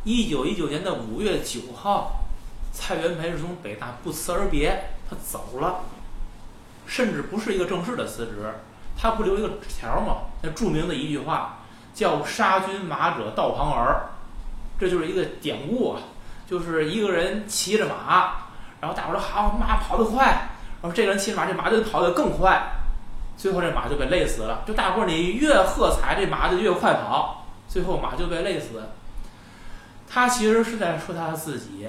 [0.04, 2.24] 一九一九年的五月九号，
[2.72, 5.80] 蔡元培是从北大不辞而别，他走了，
[6.86, 8.54] 甚至不是一个正式的辞职，
[8.96, 10.22] 他不留一个纸条嘛？
[10.42, 11.58] 那著名的一句话
[11.94, 14.10] 叫“杀君马者道旁儿”，
[14.80, 16.00] 这就是一个典故啊，
[16.48, 18.48] 就是一个人骑着马，
[18.80, 20.26] 然后大伙儿说好马跑得快，
[20.80, 22.72] 然后这个人骑着马，这马就跑得更快。
[23.36, 24.64] 最后这马就被累死了。
[24.66, 28.82] 就大伙儿你越喝彩，这马就越快跑，最后马就被累死。
[30.08, 31.86] 他其实是在说他自己，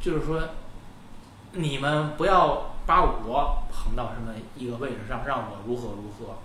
[0.00, 0.42] 就是说，
[1.52, 6.38] 你们不要把我捧到什么一个位置上，让我如何如何。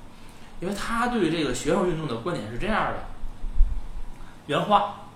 [0.61, 2.99] 因为他对这个学生运动的观点是这样的，
[4.47, 5.07] 原话：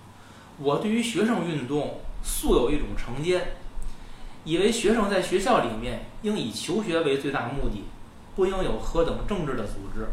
[0.57, 3.53] 我对于学生运动素有一种成见，
[4.43, 7.85] 以为学生在学校里面应以求学为最大目的。
[8.39, 10.07] 不应有何等政治的组织。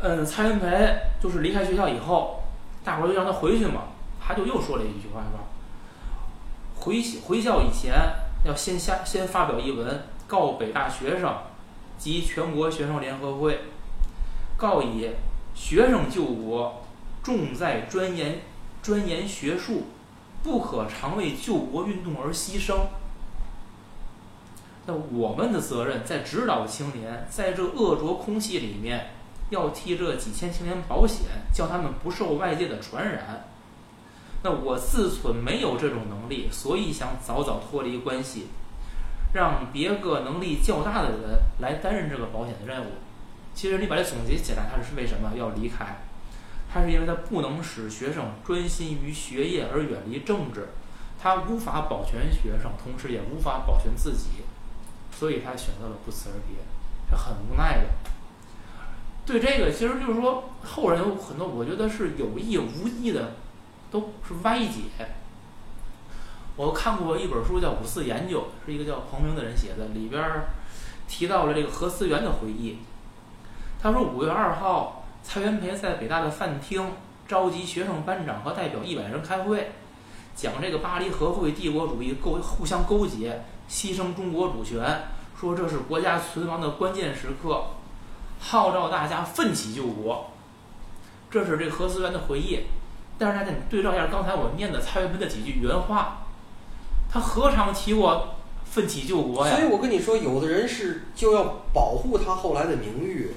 [0.00, 2.44] 嗯，蔡元培就是离开学校以后，
[2.82, 3.88] 大伙儿就让他回去嘛，
[4.18, 5.38] 他就又说了一句话，说：
[6.82, 7.92] 回回校以前
[8.42, 11.30] 要先下先发表一文，告北大学生
[11.98, 13.60] 及全国学生联合会，
[14.56, 15.10] 告以
[15.54, 16.82] 学生救国
[17.22, 18.40] 重在钻研
[18.82, 19.88] 钻研学术，
[20.42, 22.78] 不可常为救国运动而牺牲。
[24.86, 29.10] 那我们的责任在指导青年，在这恶浊空气里面，
[29.50, 33.44] 要替这几千青年保险，叫他们不受外界的传染。
[34.42, 38.46] 那我自存没有这种能力，所以想早早脱离关系，
[39.34, 42.88] 让别个能力较大的人来担任这个保险的任务。
[43.54, 45.98] 其实你把它总结起来，他是为什么要离开？
[46.72, 50.68] 他是因为他不能使学生专心于学业而远离政治。
[51.22, 54.28] 他无法保全学生，同时也无法保全自己，
[55.12, 56.56] 所以他选择了不辞而别，
[57.10, 57.84] 这很无奈的。
[59.26, 63.34] 对这个，其实就是说，后人有很多，我觉得是有意无意的，
[63.90, 64.82] 都是歪解。
[66.56, 70.22] 我看过一本书叫《五四研究》，是一个叫彭明的人写的，里边
[71.06, 72.78] 提到了这个何思源的回忆。
[73.80, 76.92] 他说，五月二号，蔡元培在北大的饭厅
[77.28, 79.70] 召集学生班长和代表一百人开会，
[80.34, 85.04] 讲这个巴黎和会帝国主义勾互相勾结，牺牲中国主权，
[85.38, 87.66] 说这是国家存亡的关键时刻，
[88.40, 90.32] 号召大家奋起救国。
[91.30, 92.64] 这是这个何思源的回忆。
[93.16, 96.26] 但是大家你对照一下刚才我念的蔡元培的几句原话，
[97.08, 99.54] 他何尝提过奋起救国呀？
[99.54, 103.34] 所以我跟你说，有的人是就要保护他后来的名誉，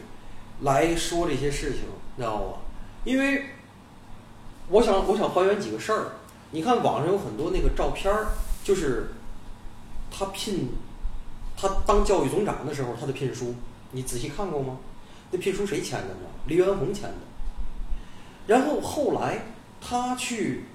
[0.61, 1.81] 来说这些事情，
[2.15, 2.43] 你知道吗？
[3.03, 3.49] 因为
[4.69, 6.13] 我想，我想还原几个事儿。
[6.51, 8.29] 你看网上有很多那个照片儿，
[8.63, 9.11] 就是
[10.16, 10.70] 他聘
[11.57, 13.55] 他当教育总长的时候，他的聘书，
[13.91, 14.78] 你仔细看过吗？
[15.32, 16.30] 那聘书谁签的呢？
[16.45, 17.16] 黎元洪签的。
[18.45, 19.45] 然后后来
[19.82, 20.66] 他去，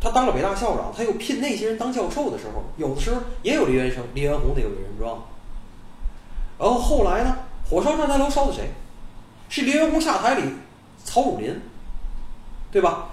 [0.00, 5.16] 他当了北大校长，他又聘那些人当教授的时候，有的时候也有黎元生、黎元洪那个伟人传。
[6.58, 7.36] 然后后来呢，
[7.70, 8.70] 火烧上台楼烧的谁？
[9.48, 10.42] 是黎元洪下台里
[11.04, 11.60] 曹汝霖，
[12.70, 13.10] 对吧？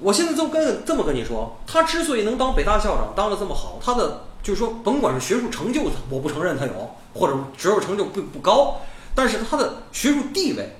[0.00, 8.80] 我现在就跟这么跟你说，他之所以能当北大校长，当的这么好，他的就是说，甭管是学术成就，我不承认他有，或者学术成就不不高，
[9.14, 10.76] 但是他的学术地位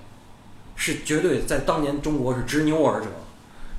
[0.77, 3.07] 是绝对在当年中国是执牛耳者，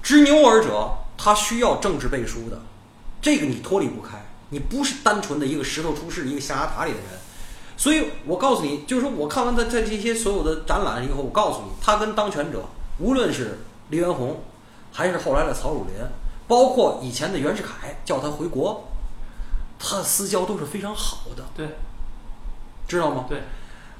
[0.03, 2.61] 执牛耳者他需要政治背书的，
[3.21, 7.19] 这个你脱离不开，你不是单纯的一个石头出世、一个象牙塔里的人。
[7.77, 12.65] 所以我告诉你，就是说我看完他在这些所有的展览以后，我告诉你，他跟当权者，
[12.99, 13.59] 无论是
[13.89, 14.41] 黎元洪，
[14.91, 15.93] 还是后来的曹汝霖，
[16.45, 18.88] 包括以前的袁世凯叫他回国，
[19.80, 21.77] 他的私交都是非常好的，对
[22.88, 23.25] 知道吗？
[23.30, 23.43] 对，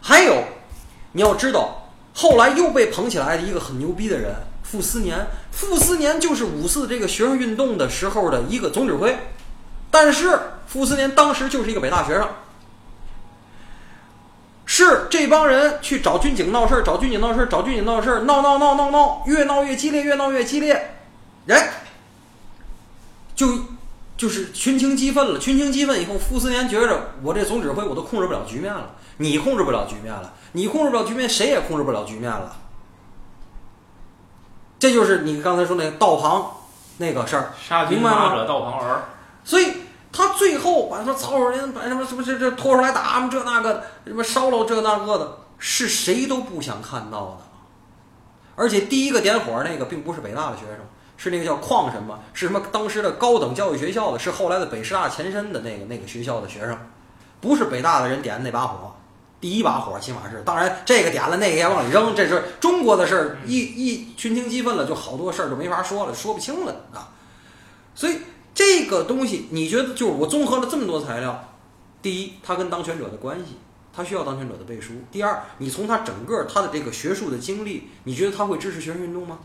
[0.02, 0.44] 还有，
[1.14, 5.28] 你要知道，后来又被捧起来的一个很牛逼的人，傅斯年。
[5.52, 9.18] 傅斯年就是五四这个学生运动的时候的一个总指挥，
[9.90, 12.28] 但是傅斯年当时就是一个北大学生。
[14.66, 20.96] 是这帮人去找军警闹事儿，找军警闹事儿，找军警闹事儿，闹闹闹闹闹，越闹越激烈，越闹越激烈，
[21.46, 21.70] 人，
[23.36, 23.48] 就
[24.20, 25.40] 就是群情激愤了。
[25.40, 32.58] 群情激愤以后，傅斯年觉着我这总指挥我都控制不了局面了，你控制不了局面了，你控制不了局面，谁也控制不了局面了。
[34.78, 36.52] 这就是你刚才说那个道旁
[36.98, 39.04] 那个事儿，杀君明白吗马者道旁儿。
[39.46, 39.72] 所以
[40.12, 47.46] 他最后把什么曹汝霖，把什么什么这这拖出来打，这那个什么烧了这那个的，是谁都不想看到的。
[48.58, 50.80] 而且第一个点火那个并不是北大的学生，
[51.22, 56.78] 是那个叫矿什么，是什么当时的高等教育学校的，是后来的北师大前身的那个那个学校的学生，
[57.42, 58.96] 不是北大的人点的那把火。
[59.42, 67.12] 第一把火起码是，当然这个点了，那个也往里扔，这是中国的事儿，一一群情激愤了，就好多事儿就没法说了，说不清了啊。
[67.96, 68.18] 所以
[68.54, 71.54] 这个东西，你觉得就是我综合了这么多材料，
[72.02, 73.58] 第一，他跟当权者的关系，
[73.94, 79.40] 他需要当权者的背书；第二，你从他整个他的这个学术的经历，你觉得他会支持学生运动吗？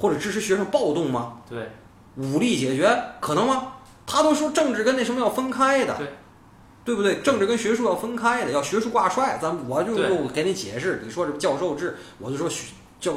[0.00, 1.42] 或者支持学生暴动吗？
[1.48, 1.70] 对
[2.16, 2.90] 武力解决
[3.20, 3.74] 可能吗？
[4.06, 6.08] 他都说政治跟那什么要分开的，对
[6.84, 7.20] 对不对？
[7.20, 9.38] 政治跟学术要分开的，要学术挂帅。
[9.40, 9.94] 咱我就
[10.28, 13.14] 给你解释，你说这教授制，我就说学教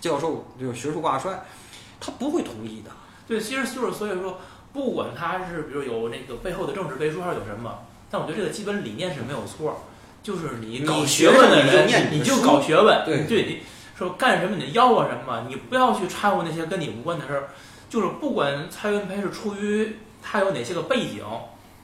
[0.00, 1.42] 教授就是学术挂帅，
[1.98, 2.90] 他不会同意的。
[3.26, 4.38] 对，其实就是所以说，
[4.72, 7.78] 不管他是比如有那个背后的政治背书还是有什么，
[8.10, 9.84] 但我觉得这个基本理念是没有错，
[10.22, 13.62] 就是你搞学问的人，你就搞学问，对对，你
[14.00, 17.48] 说干什么你吆喝什么，你不要去掺和那些跟你无关的事儿。
[17.88, 21.22] 就是不管蔡元培是出于他有哪些个背景，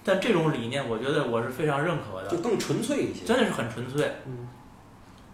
[0.02, 2.38] 但这种理念，我觉得我是非常认可的就。
[2.38, 3.24] 更纯粹一些。
[3.26, 4.16] 真的是很纯粹。
[4.24, 4.48] 嗯，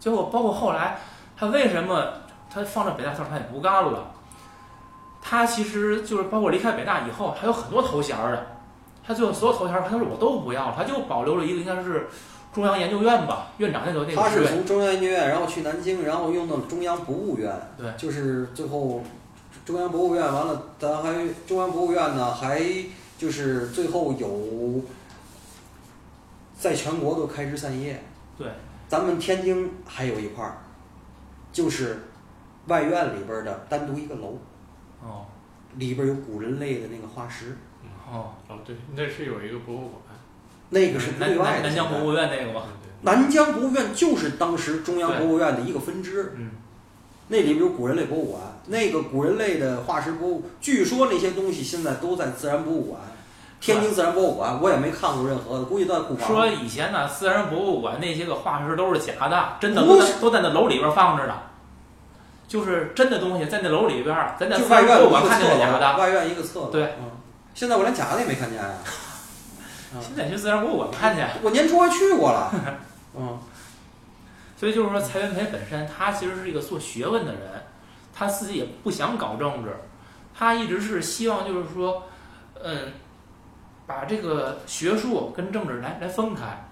[0.01, 0.99] 结果包括后来
[1.37, 2.13] 他为什么
[2.53, 4.11] 他放着北大校他也不干了？
[5.21, 8.47] 他其实就是包括离开北大以后，还有很多头衔儿的，
[9.07, 12.09] 他最后所有头衔儿他说我都不要了，他就保留了一个应该是
[12.53, 14.47] 中央研究院吧，院长那个那他个职位。
[14.47, 17.51] 是从中央研究院，然后去南京，然后用到中央博物院。
[17.79, 17.91] 对。
[17.97, 19.03] 就是最后
[19.65, 21.13] 中央博物院完了，咱还
[21.47, 22.63] 中央博物院呢，还
[23.17, 24.83] 就是最后有
[26.59, 28.03] 在全国都开枝散叶。
[28.37, 28.49] 对，
[28.89, 30.59] 咱们天津还有一块儿，
[31.53, 32.03] 就是
[32.67, 34.39] 外院里边儿的单独一个楼，
[35.03, 35.27] 哦。
[35.77, 37.57] 里边儿有古人类的那个化石，
[38.07, 40.12] 哦，哦，对，那是有一个博物馆，
[40.73, 41.61] 那个是对外的。
[41.61, 42.63] 南南疆博物院那个对嘛。
[42.83, 46.35] 对南疆博物院就是当时中央博物院的一个分支。
[46.37, 46.51] 嗯，
[47.29, 53.01] 那里边有古人类博物馆，那个古人类的化石博物，据说那些东西现在都在自然博物馆，
[53.61, 56.29] 天津自然博物馆，我也没看过任何的，估计在库房。
[56.29, 61.35] 说以前呢，自然博物馆那些个化石都是假的，真的都在都在那楼里边放着呢。
[62.47, 65.97] 就是真的东西在那楼里边，咱在就自然外院有一个博物馆看见的。
[65.97, 66.67] 外院一个侧楼。
[66.67, 67.11] 对嗯，
[67.55, 68.69] 现在我连假的也没看见呀。
[70.01, 72.53] 现在去自然博物馆看去，我年初还去过了。
[73.19, 73.39] 嗯
[74.57, 77.41] 所以就是说，蔡元培本身他其实是一个做学问的人，
[78.15, 79.71] 他自己也不想搞政治，
[80.33, 82.05] 他一直是希望就是说，
[82.63, 82.93] 嗯，
[83.89, 86.69] 把这个学术跟政治来来分开。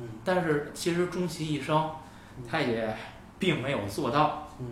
[0.00, 1.88] 嗯但是其实终其一生，
[2.50, 2.96] 他也
[3.38, 4.48] 并没有做到。
[4.58, 4.66] 嗯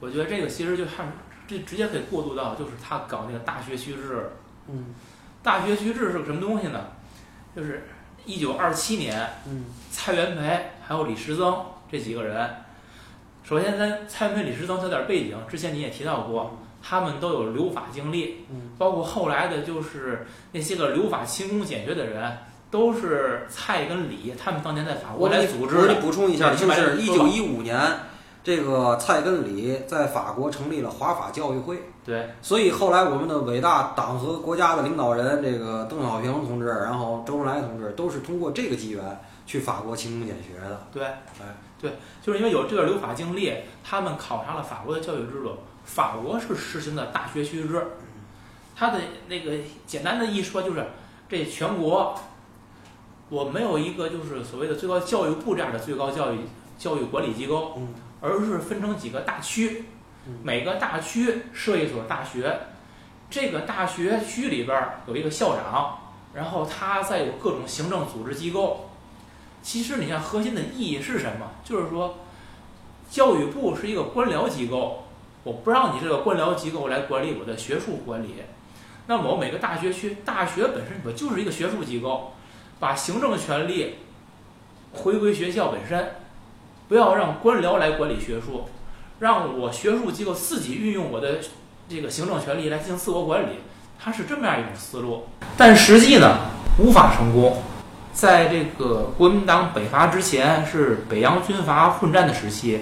[0.00, 1.10] 我觉得这个其实就看
[1.48, 4.30] 这直接可以过渡到就是他搞那个大学须知。
[4.68, 4.94] 嗯
[5.44, 6.86] 大学须知是个什么东西呢？
[7.54, 7.86] 就是
[8.24, 11.54] 一九二七年，嗯蔡元培还有李时增
[11.92, 12.50] 这几个人。
[13.44, 22.38] 首先，咱蔡元培、李时增有点背景，之前你也提到过，他们都有留法经历，嗯包括后来的就是那些个留法勤工俭学的人，
[22.70, 26.00] 都是蔡跟李他们当年在法国我来组织我给你。
[26.00, 27.78] 补充一下，就是一九一五年，
[28.44, 31.82] 这个蔡根礼在法国成立了华法教育会。
[32.04, 39.02] 对，所以后来我们的伟大党和国家的领导人，这个邓小平同志，然后周恩来同志，都是通过这个机缘
[39.46, 40.86] 去法国勤工俭学的。
[40.92, 41.92] 对，哎，对，
[42.22, 45.56] 就是因为有这个留法经历，他们考察了法国的教育制度。
[45.84, 47.86] 法国是实行的大学须知，
[48.74, 49.52] 他的那个
[49.86, 50.84] 简单的一说就是，
[51.28, 52.14] 这全国
[53.28, 56.40] 我没有一个就是所谓的最高教育部这样的最高教育
[56.78, 57.88] 教育管理机构，嗯
[58.24, 59.84] 而是分成几个大区
[60.26, 62.58] 嗯，每个大区设一所大学，
[63.28, 65.98] 这个大学区里边儿有一个校长，
[66.32, 68.88] 然后他再有各种行政组织机构。
[69.62, 71.50] 其实你看核心的意义是什么？
[71.62, 72.18] 就是说，
[73.10, 75.04] 教育部是一个官僚机构，
[75.42, 78.36] 我不让你这个官僚机构来管理我的学术管理。
[79.06, 82.32] 那么我每个大学区，大学本身我就是一个学术机构，
[82.80, 83.96] 把行政权力
[84.94, 86.14] 回归学校本身，
[86.88, 88.68] 不要让官僚来管理学术，
[89.20, 91.38] 让我学术机构自己运用我的
[91.88, 93.60] 这个行政权力来进行自我管理，
[93.98, 95.26] 它是这么样一种思路。
[95.56, 96.38] 但实际呢，
[96.78, 97.62] 无法成功。
[98.12, 102.80] 在这个国民党北伐之前，是北洋军阀混战的时期，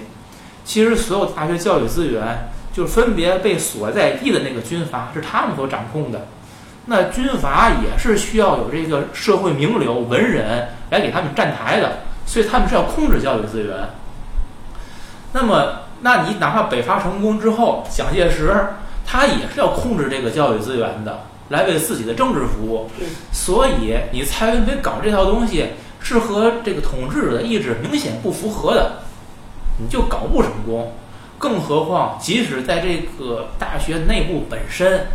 [0.63, 6.27] 其实所有大学教育资源就分别被所在地的那个军阀是他们所掌控的。
[6.85, 13.75] 那军阀也是需要有这个社会名流、文人来给他们站台的，所以他们是要控制教育资源。
[15.33, 18.67] 那么，那你哪怕北伐成功之后，蒋介石
[19.05, 22.89] 他也是要控制这个教育资源的，来为自己的政治服务。
[23.31, 25.69] 所以你蔡元培搞这套东西
[25.99, 29.03] 是和这个统治者的意志明显不符合的，
[29.79, 30.93] 你就搞不成功。
[31.39, 35.07] 更何况，即使在这个大学内部本身，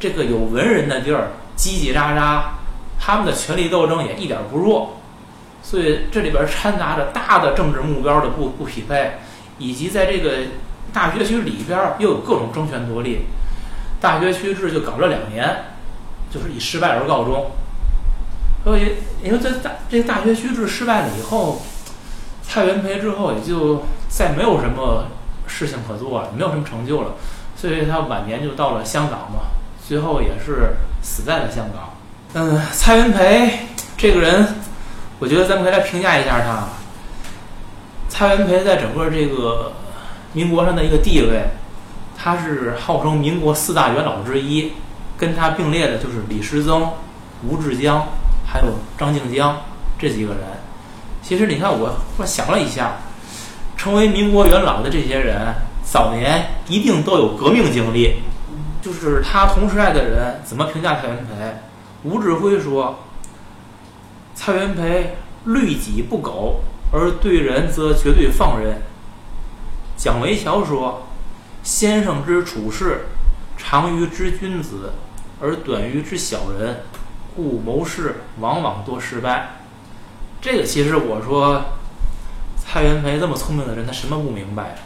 [0.00, 2.42] 这个有文人的地儿，叽叽喳喳，
[2.98, 4.96] 他们的权力斗争也一点不弱。
[5.62, 9.12] 所以这里边掺杂着大的政治目标的不不匹配，
[9.58, 10.32] 以及在这个
[10.92, 13.26] 大学区里边又有各种争权夺利。
[14.00, 15.64] 大学区制就搞了两年，
[16.30, 17.52] 就是以失败而告终。
[18.64, 21.62] 所以，因为这大这个大学区制失败了以后，
[22.42, 25.06] 蔡元培之后也就再没有什么
[25.46, 27.14] 事情可做了，没有什么成就了，
[27.56, 29.52] 所以他晚年就到了香港嘛，
[29.86, 31.94] 最后也是死在了香港。
[32.34, 34.46] 嗯，蔡元培这个人，
[35.22, 36.64] 我觉得咱们可以来评价一下他。
[38.08, 39.70] 蔡元培在整个这个
[40.32, 41.44] 民国上的一个地位，
[42.18, 44.72] 他是号称民国四大元老之一，
[45.16, 46.90] 跟他并列的就是李时增、
[47.46, 48.04] 吴志江，
[48.44, 48.66] 还有
[48.98, 49.56] 张静江
[49.96, 50.40] 这几个人。
[51.22, 52.96] 其实你看我，我想了一下，
[53.76, 55.54] 成为民国元老的这些人，
[55.84, 58.16] 早年一定都有革命经历。
[58.82, 61.60] 就是他同时代的人怎么评价蔡元培？
[62.02, 62.98] 吴志辉说，
[64.34, 66.60] 蔡元培律己不苟，
[66.92, 68.80] 而对人则绝对放任。
[69.96, 71.06] 蒋维桥说，
[71.62, 73.06] 先生之处事，
[73.56, 74.92] 长于之君子，
[75.40, 76.80] 而短于之小人，
[77.36, 79.56] 故谋事往往多失败。
[80.40, 81.62] 这个其实我说，
[82.56, 84.76] 蔡元培这么聪明的人，他什么不明白？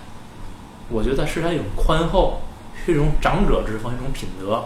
[0.89, 2.43] 我觉得是他一种宽厚，
[2.85, 4.65] 是一种长者之风，一种品德。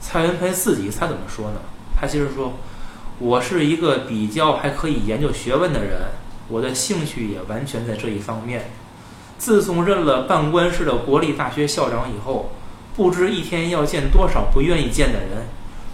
[0.00, 1.60] 蔡元培自己他怎么说呢？
[2.00, 2.54] 他其实说
[3.18, 6.02] ：“我是一个比较还可以研究学问的人，
[6.48, 8.70] 我的兴趣也完全在这一方面。
[9.36, 12.52] 自从任了办官室的国立大学校长以后，
[12.96, 15.46] 不知一天要见多少不愿意见的人，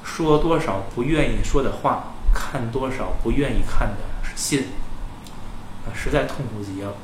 [0.03, 4.65] 说多少不愿意说的话，看多少不愿意看的信，
[5.87, 6.95] 啊，实在痛苦极了。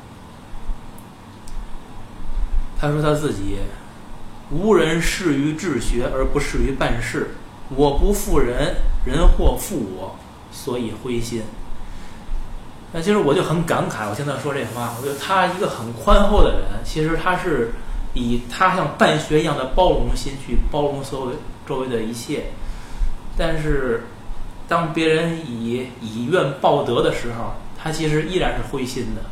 [2.78, 3.58] 他说他自己
[4.50, 7.34] 无人适于治学而不适于办事，
[7.68, 10.16] 我不负人，人或负我，
[10.52, 11.42] 所以灰心。
[12.92, 17.70] 那其实我就很感慨，我听他说这话，我觉得他一个很宽厚的人，其实他是
[18.14, 21.36] 以他像办学一样的包容心去包容所有
[21.68, 22.46] 周围的一切，
[23.38, 24.02] 但是
[24.66, 29.22] 当别人以以怨报德的时候，他其实依然是灰心的，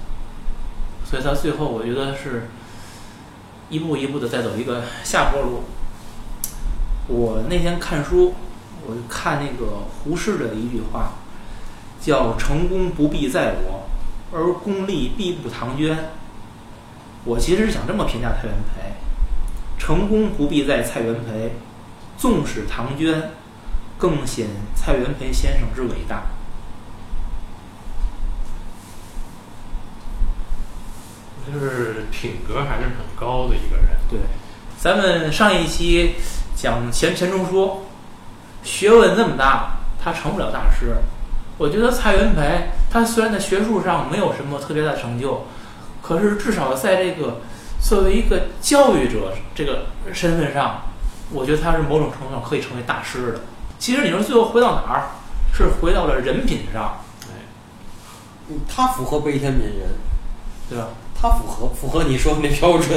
[1.04, 2.48] 所以他最后我觉得是
[3.68, 5.62] 一步一步的在走一个下坡路。
[7.08, 8.34] 我那天看书，
[8.88, 11.12] 我就看那个胡适的一句话。
[12.00, 13.88] 叫成功不必在我，
[14.32, 16.10] 而功利必不唐娟。
[17.24, 18.92] 我其实是想这么评价蔡元培：
[19.76, 21.54] 成功不必在蔡元培，
[22.16, 23.32] 纵使唐娟，
[23.98, 26.22] 更显蔡元培先生之伟大。
[31.52, 33.86] 就是品格还是很高的一个人。
[34.08, 34.20] 对，
[34.78, 36.14] 咱们上一期
[36.54, 37.87] 讲钱钱钟书，
[38.68, 40.94] 学问那么大，他成不了大师。
[41.56, 45.46] 我觉得蔡元培，他虽然在学术上没有什么特别大的成就，
[46.02, 47.40] 可是至少在这个
[47.80, 50.82] 作为一个教育者这个身份上，
[51.32, 53.40] 我觉得他是某种程度上可以成为大师的。
[53.78, 55.08] 其实你说最后回到哪儿，
[55.52, 57.00] 是回到了人品上。
[58.50, 59.88] 嗯，他符合悲天悯人，
[60.68, 60.88] 对吧？
[61.20, 62.88] 他符合符合你说的那标准。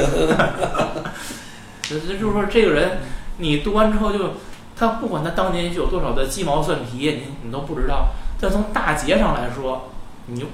[1.82, 2.98] 就就是说，这个人
[3.38, 4.34] 你读完之后，就
[4.76, 8.08] 他不管他当年有多少的鸡毛蒜皮，你你都不知道。
[8.40, 9.90] 但从大节上来说，
[10.26, 10.46] 你就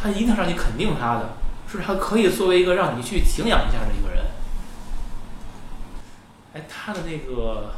[0.00, 1.30] 他一定让你肯定他的，
[1.70, 4.24] 是他可以作为一个让你去敬仰一下的一个人。
[6.54, 7.74] 哎，他的那个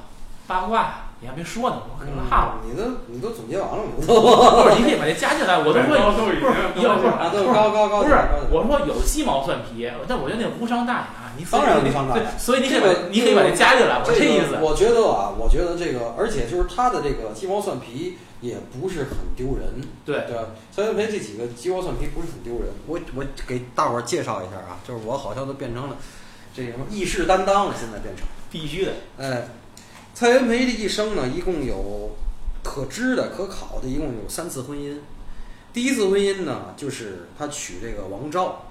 [0.47, 2.61] 八卦你还没说呢，我可能落了。
[2.65, 8.15] 你都你都总结完了，不是， 你可以把这加进来，我都说 不是，要不啊，都高高高，不是，
[8.51, 11.07] 我说有鸡毛蒜皮，但我觉得那无伤大雅。
[11.39, 14.59] 你当然无伤大雅，所以你可以把你可以把这加进来，我这意思。
[14.61, 18.19] 我觉得啊，我觉得这个，而且就是他的这个鸡毛蒜皮。
[18.41, 20.45] 也不是很丢人，对对吧？
[20.71, 22.73] 蔡元培这几个鸡毛蒜皮不是很丢人。
[22.87, 25.97] 我我给大伙儿介绍一下啊，就是我好像都变成了
[26.55, 28.93] 这什么义士担当了，现在变成必须的。
[29.19, 29.49] 哎，
[30.15, 32.17] 蔡元培的一生呢，一共有
[32.63, 34.99] 可知的、可考的，一共有三次婚姻。
[35.73, 38.68] 第一次婚姻呢，就是他娶这个王昭，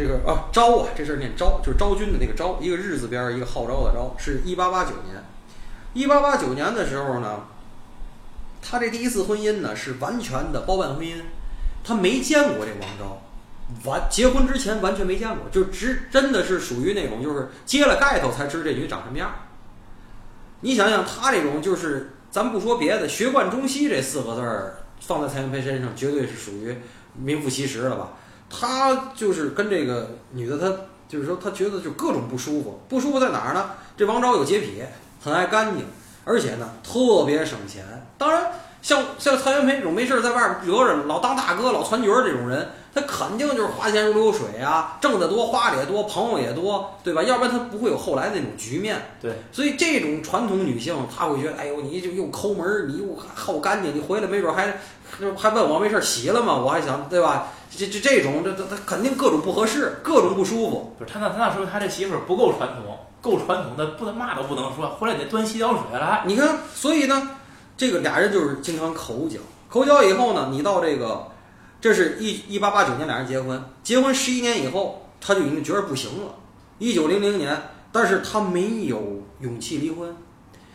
[0.00, 5.22] 这个啊昭啊，这事儿念昭，就是昭君的那个昭，一个日字边，一个号召的召，是一八八九年。
[5.92, 7.44] 一八八九年的时候呢。
[8.62, 11.14] 他这第一次婚姻呢是完全的包办婚姻，
[11.82, 13.22] 他没见过这王昭，
[13.88, 19.32] 完结婚之前完全没见过，就只真的是属于那种就是揭了盖头才知这女长什么样。
[20.60, 26.76] 你想想他这种就是，咱不说别的，学贯中西这四个字儿放在蔡元培身上绝对是属于
[27.14, 28.10] 名副其实了吧？
[28.50, 30.76] 他就是跟这个女的，他
[31.08, 33.70] 就是说他觉得就各种不舒服，不舒服在哪儿呢？
[33.96, 34.82] 这王昭有洁癖，
[35.22, 35.86] 很爱干净。
[36.22, 37.82] 而且呢，特别省钱。
[38.18, 38.52] 当然，
[38.82, 47.22] 像像蔡元培这种没事在外边惹惹，老当大哥、老攒角儿这种人，他肯定就是花钱如流水啊，挣得多，花的也多，朋友也多，对吧？
[47.22, 48.96] 要不然他不会有后来那种局面。
[49.20, 53.04] 对，所以这种传统女性，她会觉得，哎呦，你就又抠门，你又
[53.34, 54.74] 好干净，你回来没准还
[55.36, 56.56] 还问我没事洗了吗？
[56.56, 57.48] 我还想，对吧？
[57.70, 60.94] 这这这种，这这他肯定各种不合适，各种不舒服。
[60.98, 62.96] 不是他那他那说明他这媳妇儿不够传统。
[63.22, 66.22] 够传统的，不能嘛都不能说，回来得端洗脚水来。
[66.24, 67.28] 你看，所以呢，
[67.80, 69.38] 这个俩人就是经常口角。
[69.70, 71.28] 口角以后呢，你到这个，
[71.80, 76.34] 这是一一八八九年俩人结婚，结婚十一年以后，他就已经觉得不行了。
[76.78, 77.58] 一九零零年，
[77.90, 80.14] 但是他没有勇气离婚，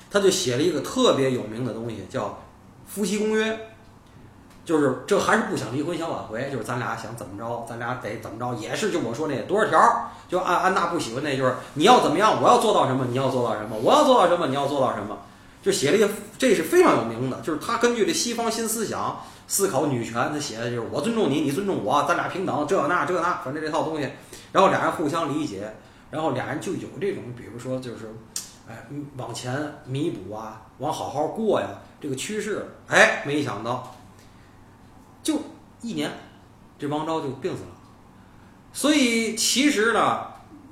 [0.10, 2.26] 他就写了一个特别有名的东西，叫
[2.88, 3.54] 《夫妻公约》。
[4.66, 15.16] 就是这还是不想离婚，想挽回，就是咱俩想怎么着，咱俩得怎么着，也是就我说那多少条，就安安娜不喜欢那，就是你要怎么样，我要做到什么，你要做到什么，我要做到什么，你要做到什么，
[15.66, 16.08] 就写了一个，
[16.38, 24.08] 这是非常有名的，就是他根据这西方新思想思考女权，他写的就是我尊重你，你尊重我，咱俩平等，这那这那，反正这套东西，
[24.52, 25.74] 然后俩人互相理解，
[26.12, 28.14] 然后俩人就有这种，比如说就是，
[28.70, 28.86] 哎，
[29.18, 31.68] 往前弥补啊，往好好过呀，
[32.00, 33.96] 这个趋势，哎，没想到。
[35.24, 35.42] 就
[35.82, 36.12] 一年，
[36.78, 37.70] 这王昭就病死了。
[38.72, 40.28] 所以其实呢，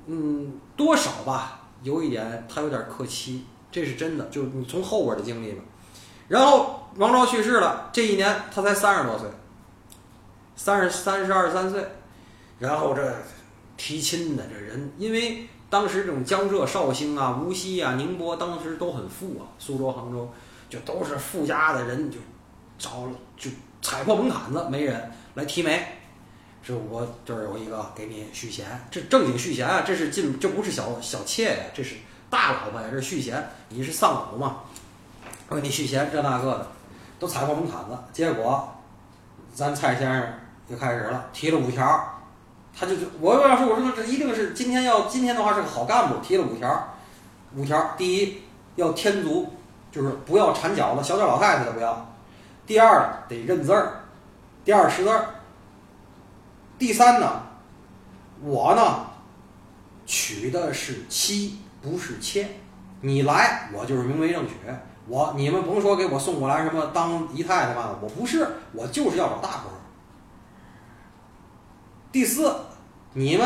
[0.05, 4.26] 嗯，多少吧，有一点他有点客气，这是真的。
[4.28, 5.61] 就是你从后边的经历吧。
[6.30, 9.28] 然后王昭去世了，这一年他才三十多岁，
[10.55, 11.86] 三十三十二三岁。
[12.59, 13.13] 然后这
[13.76, 20.32] 提亲的这人，因为当时这种江浙绍兴啊、无锡啊、宁波当时都很富啊，苏州、杭州
[20.69, 22.17] 就都是富家的人，就
[22.78, 23.51] 找就。
[23.86, 25.86] 踩破门槛子没人来提媒，
[26.61, 31.95] 是我这儿有一个给你续弦，这正经续弦啊，这是进，这不是小小妾呀，这是
[32.34, 34.61] 大老婆也，是续弦，你是丧偶嘛，
[35.49, 36.67] 我给你续弦，这那个的，
[37.19, 38.73] 都踩过门槛子，结果
[39.53, 40.34] 咱蔡先生
[40.67, 41.86] 就开始了，提了五条，
[42.75, 46.95] 他就我要说我说这一定是今天要今天的话是个好干部，提了五条，
[47.55, 48.41] 五条，第一
[48.77, 49.53] 要天足，
[49.91, 52.15] 就是不要缠脚的，小脚老太太的不要。
[52.65, 54.05] 第二得认字儿，
[54.65, 55.36] 第二识字儿。
[56.79, 57.43] 第三呢，
[58.41, 59.05] 我呢
[60.07, 62.49] 娶的是妻，不是妾。
[63.01, 64.53] 你来，我就是明媒正娶。
[65.05, 69.65] 我你们甭说给我送过来什么当姨太太嘛，我不是，我就是要找大官。
[72.09, 72.55] 第四，
[73.11, 73.45] 你们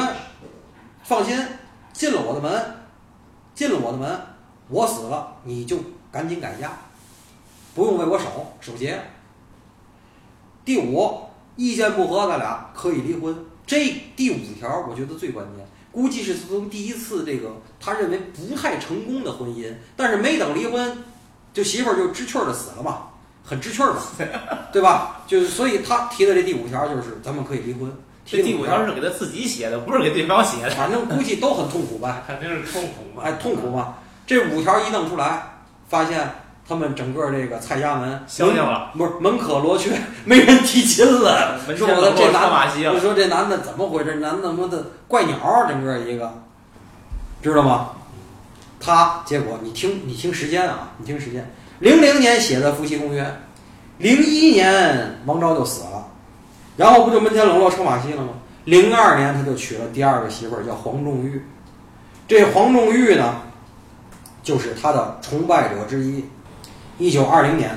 [1.01, 1.35] 放心，
[1.91, 2.75] 进了我的门，
[3.55, 4.21] 进了我的门，
[4.69, 5.79] 我死了你就
[6.11, 6.73] 赶紧改嫁，
[7.73, 8.25] 不用为我守
[8.61, 9.01] 守节。
[10.63, 11.21] 第五，
[11.55, 13.35] 意见不合，咱俩可以离婚。
[13.65, 15.65] 这第五条我觉得最关键，
[15.97, 20.95] 估计是从第一次这个他认为不太成功的婚姻，但是没等离婚，
[21.51, 23.07] 就媳妇儿就知趣儿的死了嘛，
[23.43, 24.01] 很知趣儿嘛，
[24.71, 25.23] 对吧？
[25.25, 27.91] 就是所以他提的这第五条就是咱们可以离婚。
[28.27, 30.69] 这第五条是给他自己写的，不是给对方写的。
[30.75, 33.23] 反正估计都很痛苦吧， 肯定是痛苦嘛。
[33.23, 33.95] 哎，痛苦嘛。
[34.27, 36.29] 这五条一弄出来，发现
[36.67, 41.57] 他们整个这个蔡家门消停了，不是门可罗雀， 没人提亲了。
[41.77, 44.15] 说我这男马西了，就说这男的怎么回事？
[44.15, 46.43] 男的他妈的怪鸟，整个一个，
[47.41, 47.91] 知道吗？
[48.81, 51.49] 他结果你听，你听时间啊，你听时间，
[51.79, 53.39] 零零年写的夫妻公约，
[53.99, 56.05] 零一年王昭就死了。
[56.75, 58.29] 然后不就门前冷落车马稀了吗？
[58.65, 61.41] 零二年他就娶了第二个媳妇儿，叫黄仲玉。
[62.27, 63.35] 这黄仲玉呢，
[64.43, 66.25] 就是他的崇拜者之一。
[66.97, 67.69] 一九二零年，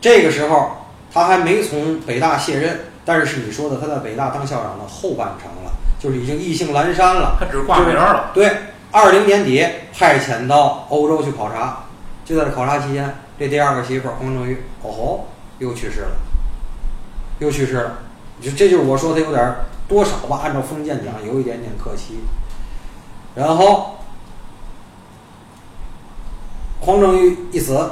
[0.00, 0.72] 这个时候
[1.12, 5.70] 他还没从北大卸任，但是是你说的他在北大当校长的后半程了，
[6.00, 7.36] 就是已经意兴阑珊了。
[7.38, 8.30] 他只是挂名了。
[8.34, 8.50] 对，
[8.90, 11.84] 二零年底派遣到欧洲去考察，
[12.24, 15.28] 就在这考察期间，这第二个媳妇儿黄正玉，哦吼，
[15.58, 16.10] 又去世了，
[17.38, 17.98] 又去世了。
[18.40, 19.54] 就这就是我说的有点
[19.86, 22.18] 多少吧，按照封建讲有一点点可惜。
[23.34, 23.96] 然后
[26.80, 27.90] 黄正玉一死，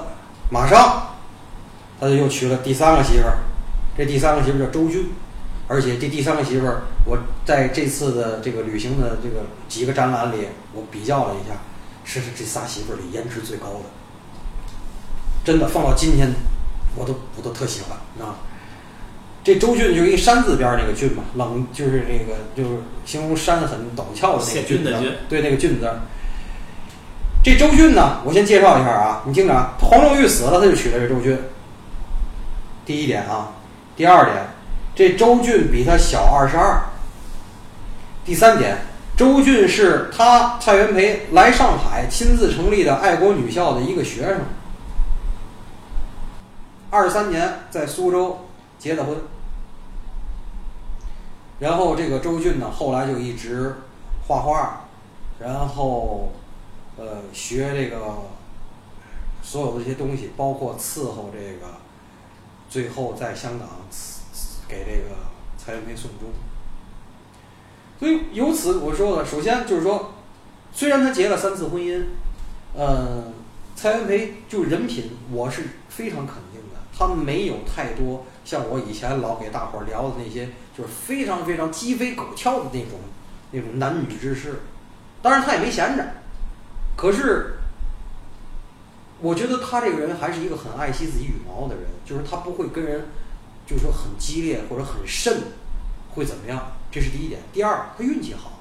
[0.50, 1.16] 马上
[2.00, 3.38] 他就又娶了第三个媳妇儿，
[3.96, 5.10] 这第三个媳妇儿叫周俊，
[5.68, 11.54] 而且这第三个媳妇儿，我在这次的这个旅行的这个几个展览里，我比较了一下，
[12.04, 13.84] 是这仨媳妇儿里颜值最高的，
[15.44, 16.32] 真的放到今天，
[16.96, 18.36] 我都我都特喜欢啊。
[19.44, 24.94] 这周俊就是一山字边那个俊嘛，冷就是那个就是形容山很陡峭的那个俊字，
[25.28, 25.88] 对那个俊字。
[27.42, 31.38] 这周俊呢，我先介绍一下啊，你听着啊，黄仲玉死了，他就娶了这周俊。
[32.84, 33.52] 第一点啊，
[33.96, 34.36] 第二点，
[34.94, 36.82] 这周俊比他小二十二。
[38.24, 38.78] 第三点，
[39.16, 44.40] 周俊是他蔡元培来上海亲自成立的爱国女校的一个学生。
[46.90, 48.46] 二三年在苏州。
[48.80, 49.14] 结的婚，
[51.58, 53.76] 然后这个周俊呢，后来就一直
[54.26, 54.86] 画画，
[55.38, 56.32] 然后
[57.00, 57.98] 呃学这个
[59.42, 61.66] 所有的这些东西，包括伺候这个，
[62.68, 63.68] 最后在香港
[64.68, 65.16] 给这个
[65.56, 66.28] 蔡元培送终。
[67.98, 70.12] 所以由此我说的，首先就是说，
[70.74, 72.04] 虽然他结了三次婚姻，
[72.74, 73.32] 呃，
[73.74, 78.26] 蔡元培就人品我是非常肯定的，他没有太多。
[78.44, 82.98] 像我以前老给大伙儿聊的那些，就是非常非常鸡飞狗跳的那种
[83.52, 84.60] 那种男女之事，
[85.22, 86.04] 当然他也没闲着。
[87.00, 87.54] 可是，
[89.22, 93.06] 我觉得他这个人还是一个很爱惜自己羽毛的人，就是他不会跟人，
[93.66, 95.44] 就是说很激烈或者很甚，
[96.14, 96.72] 会怎么样？
[96.90, 97.40] 这是第一点。
[97.54, 98.60] 第二，他运气好，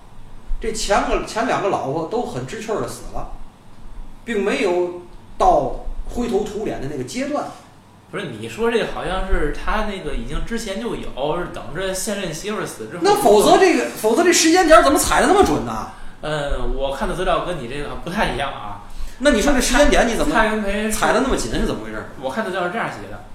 [0.61, 3.33] 这前个前两个老婆都很知趣儿的死了，
[4.23, 5.01] 并没有
[5.37, 7.45] 到灰头土脸的那个阶段。
[8.09, 13.01] 不是你说这好像是他那个已经之前就有，是等着现任媳妇儿死之后。
[13.03, 15.91] 那否则这个，否则这时间点怎么踩的那么准呢？
[16.21, 18.83] 嗯，我看的资料跟你这个不太一样啊。
[19.19, 22.05] 那你说这时间点你怎么蔡元培踩的那么紧是怎么回事？
[22.21, 23.25] 我看资料是这样写的：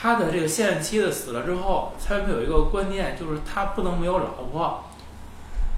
[0.00, 4.84] 他的这个现任妻子死了之后，蔡元培有一个观念，就是他不能没有老婆，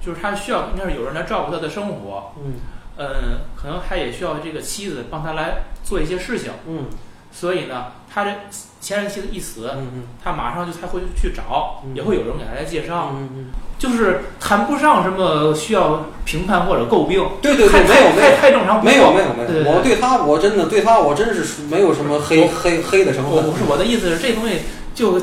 [0.01, 2.33] 就是他需要应该是有人来照顾他的生活。
[2.43, 2.55] 嗯。
[2.95, 6.51] 嗯，可能他也需要这个妻子帮他来做一些事情。
[6.67, 6.85] 嗯。
[7.31, 8.31] 所以呢，他这
[8.79, 13.45] 前任妻子一死，嗯他马上就才会去找，也会有人给他来介绍，嗯嗯，
[13.77, 23.43] 就是谈不上什么需要评判或者诟病，对对对，没有没有太正常，没有没有没有，我对他我真的对他我真是没有什么黑黑黑的成分。
[23.43, 24.61] 不是我的意思是这东西
[24.95, 25.13] 就，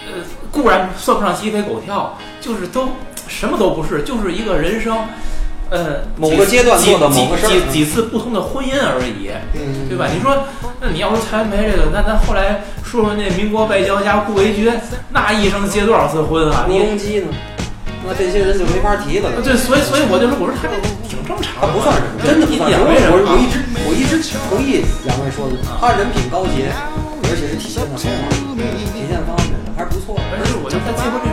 [0.00, 2.88] 呃，固然算不上鸡飞狗跳，就是都
[3.28, 4.98] 什么都不是，就是一个人生，
[5.70, 10.08] 呃，某个阶段做的某个事儿几几几次不同的婚姻而已，嗯，对吧？
[10.12, 10.36] 你说，
[10.80, 14.72] 那你要说蔡元培这个，那咱后来说说那民国外交家顾维钧，
[15.10, 16.66] 那一生结多少次婚啊？
[16.68, 17.28] 吴你隆基呢？
[18.04, 19.30] 那这些人就没法提了。
[19.42, 20.74] 对，所以所以我就说，我说他这
[21.08, 23.14] 挺正常的，他不算什么，真的，不算没什么。
[23.14, 24.18] 我我一直，我一直
[24.50, 26.70] 同意两位说的，他人品高洁，
[27.24, 30.22] 而且是体现的，体现的方面还是不错的。
[30.30, 31.31] 但是我在结婚这。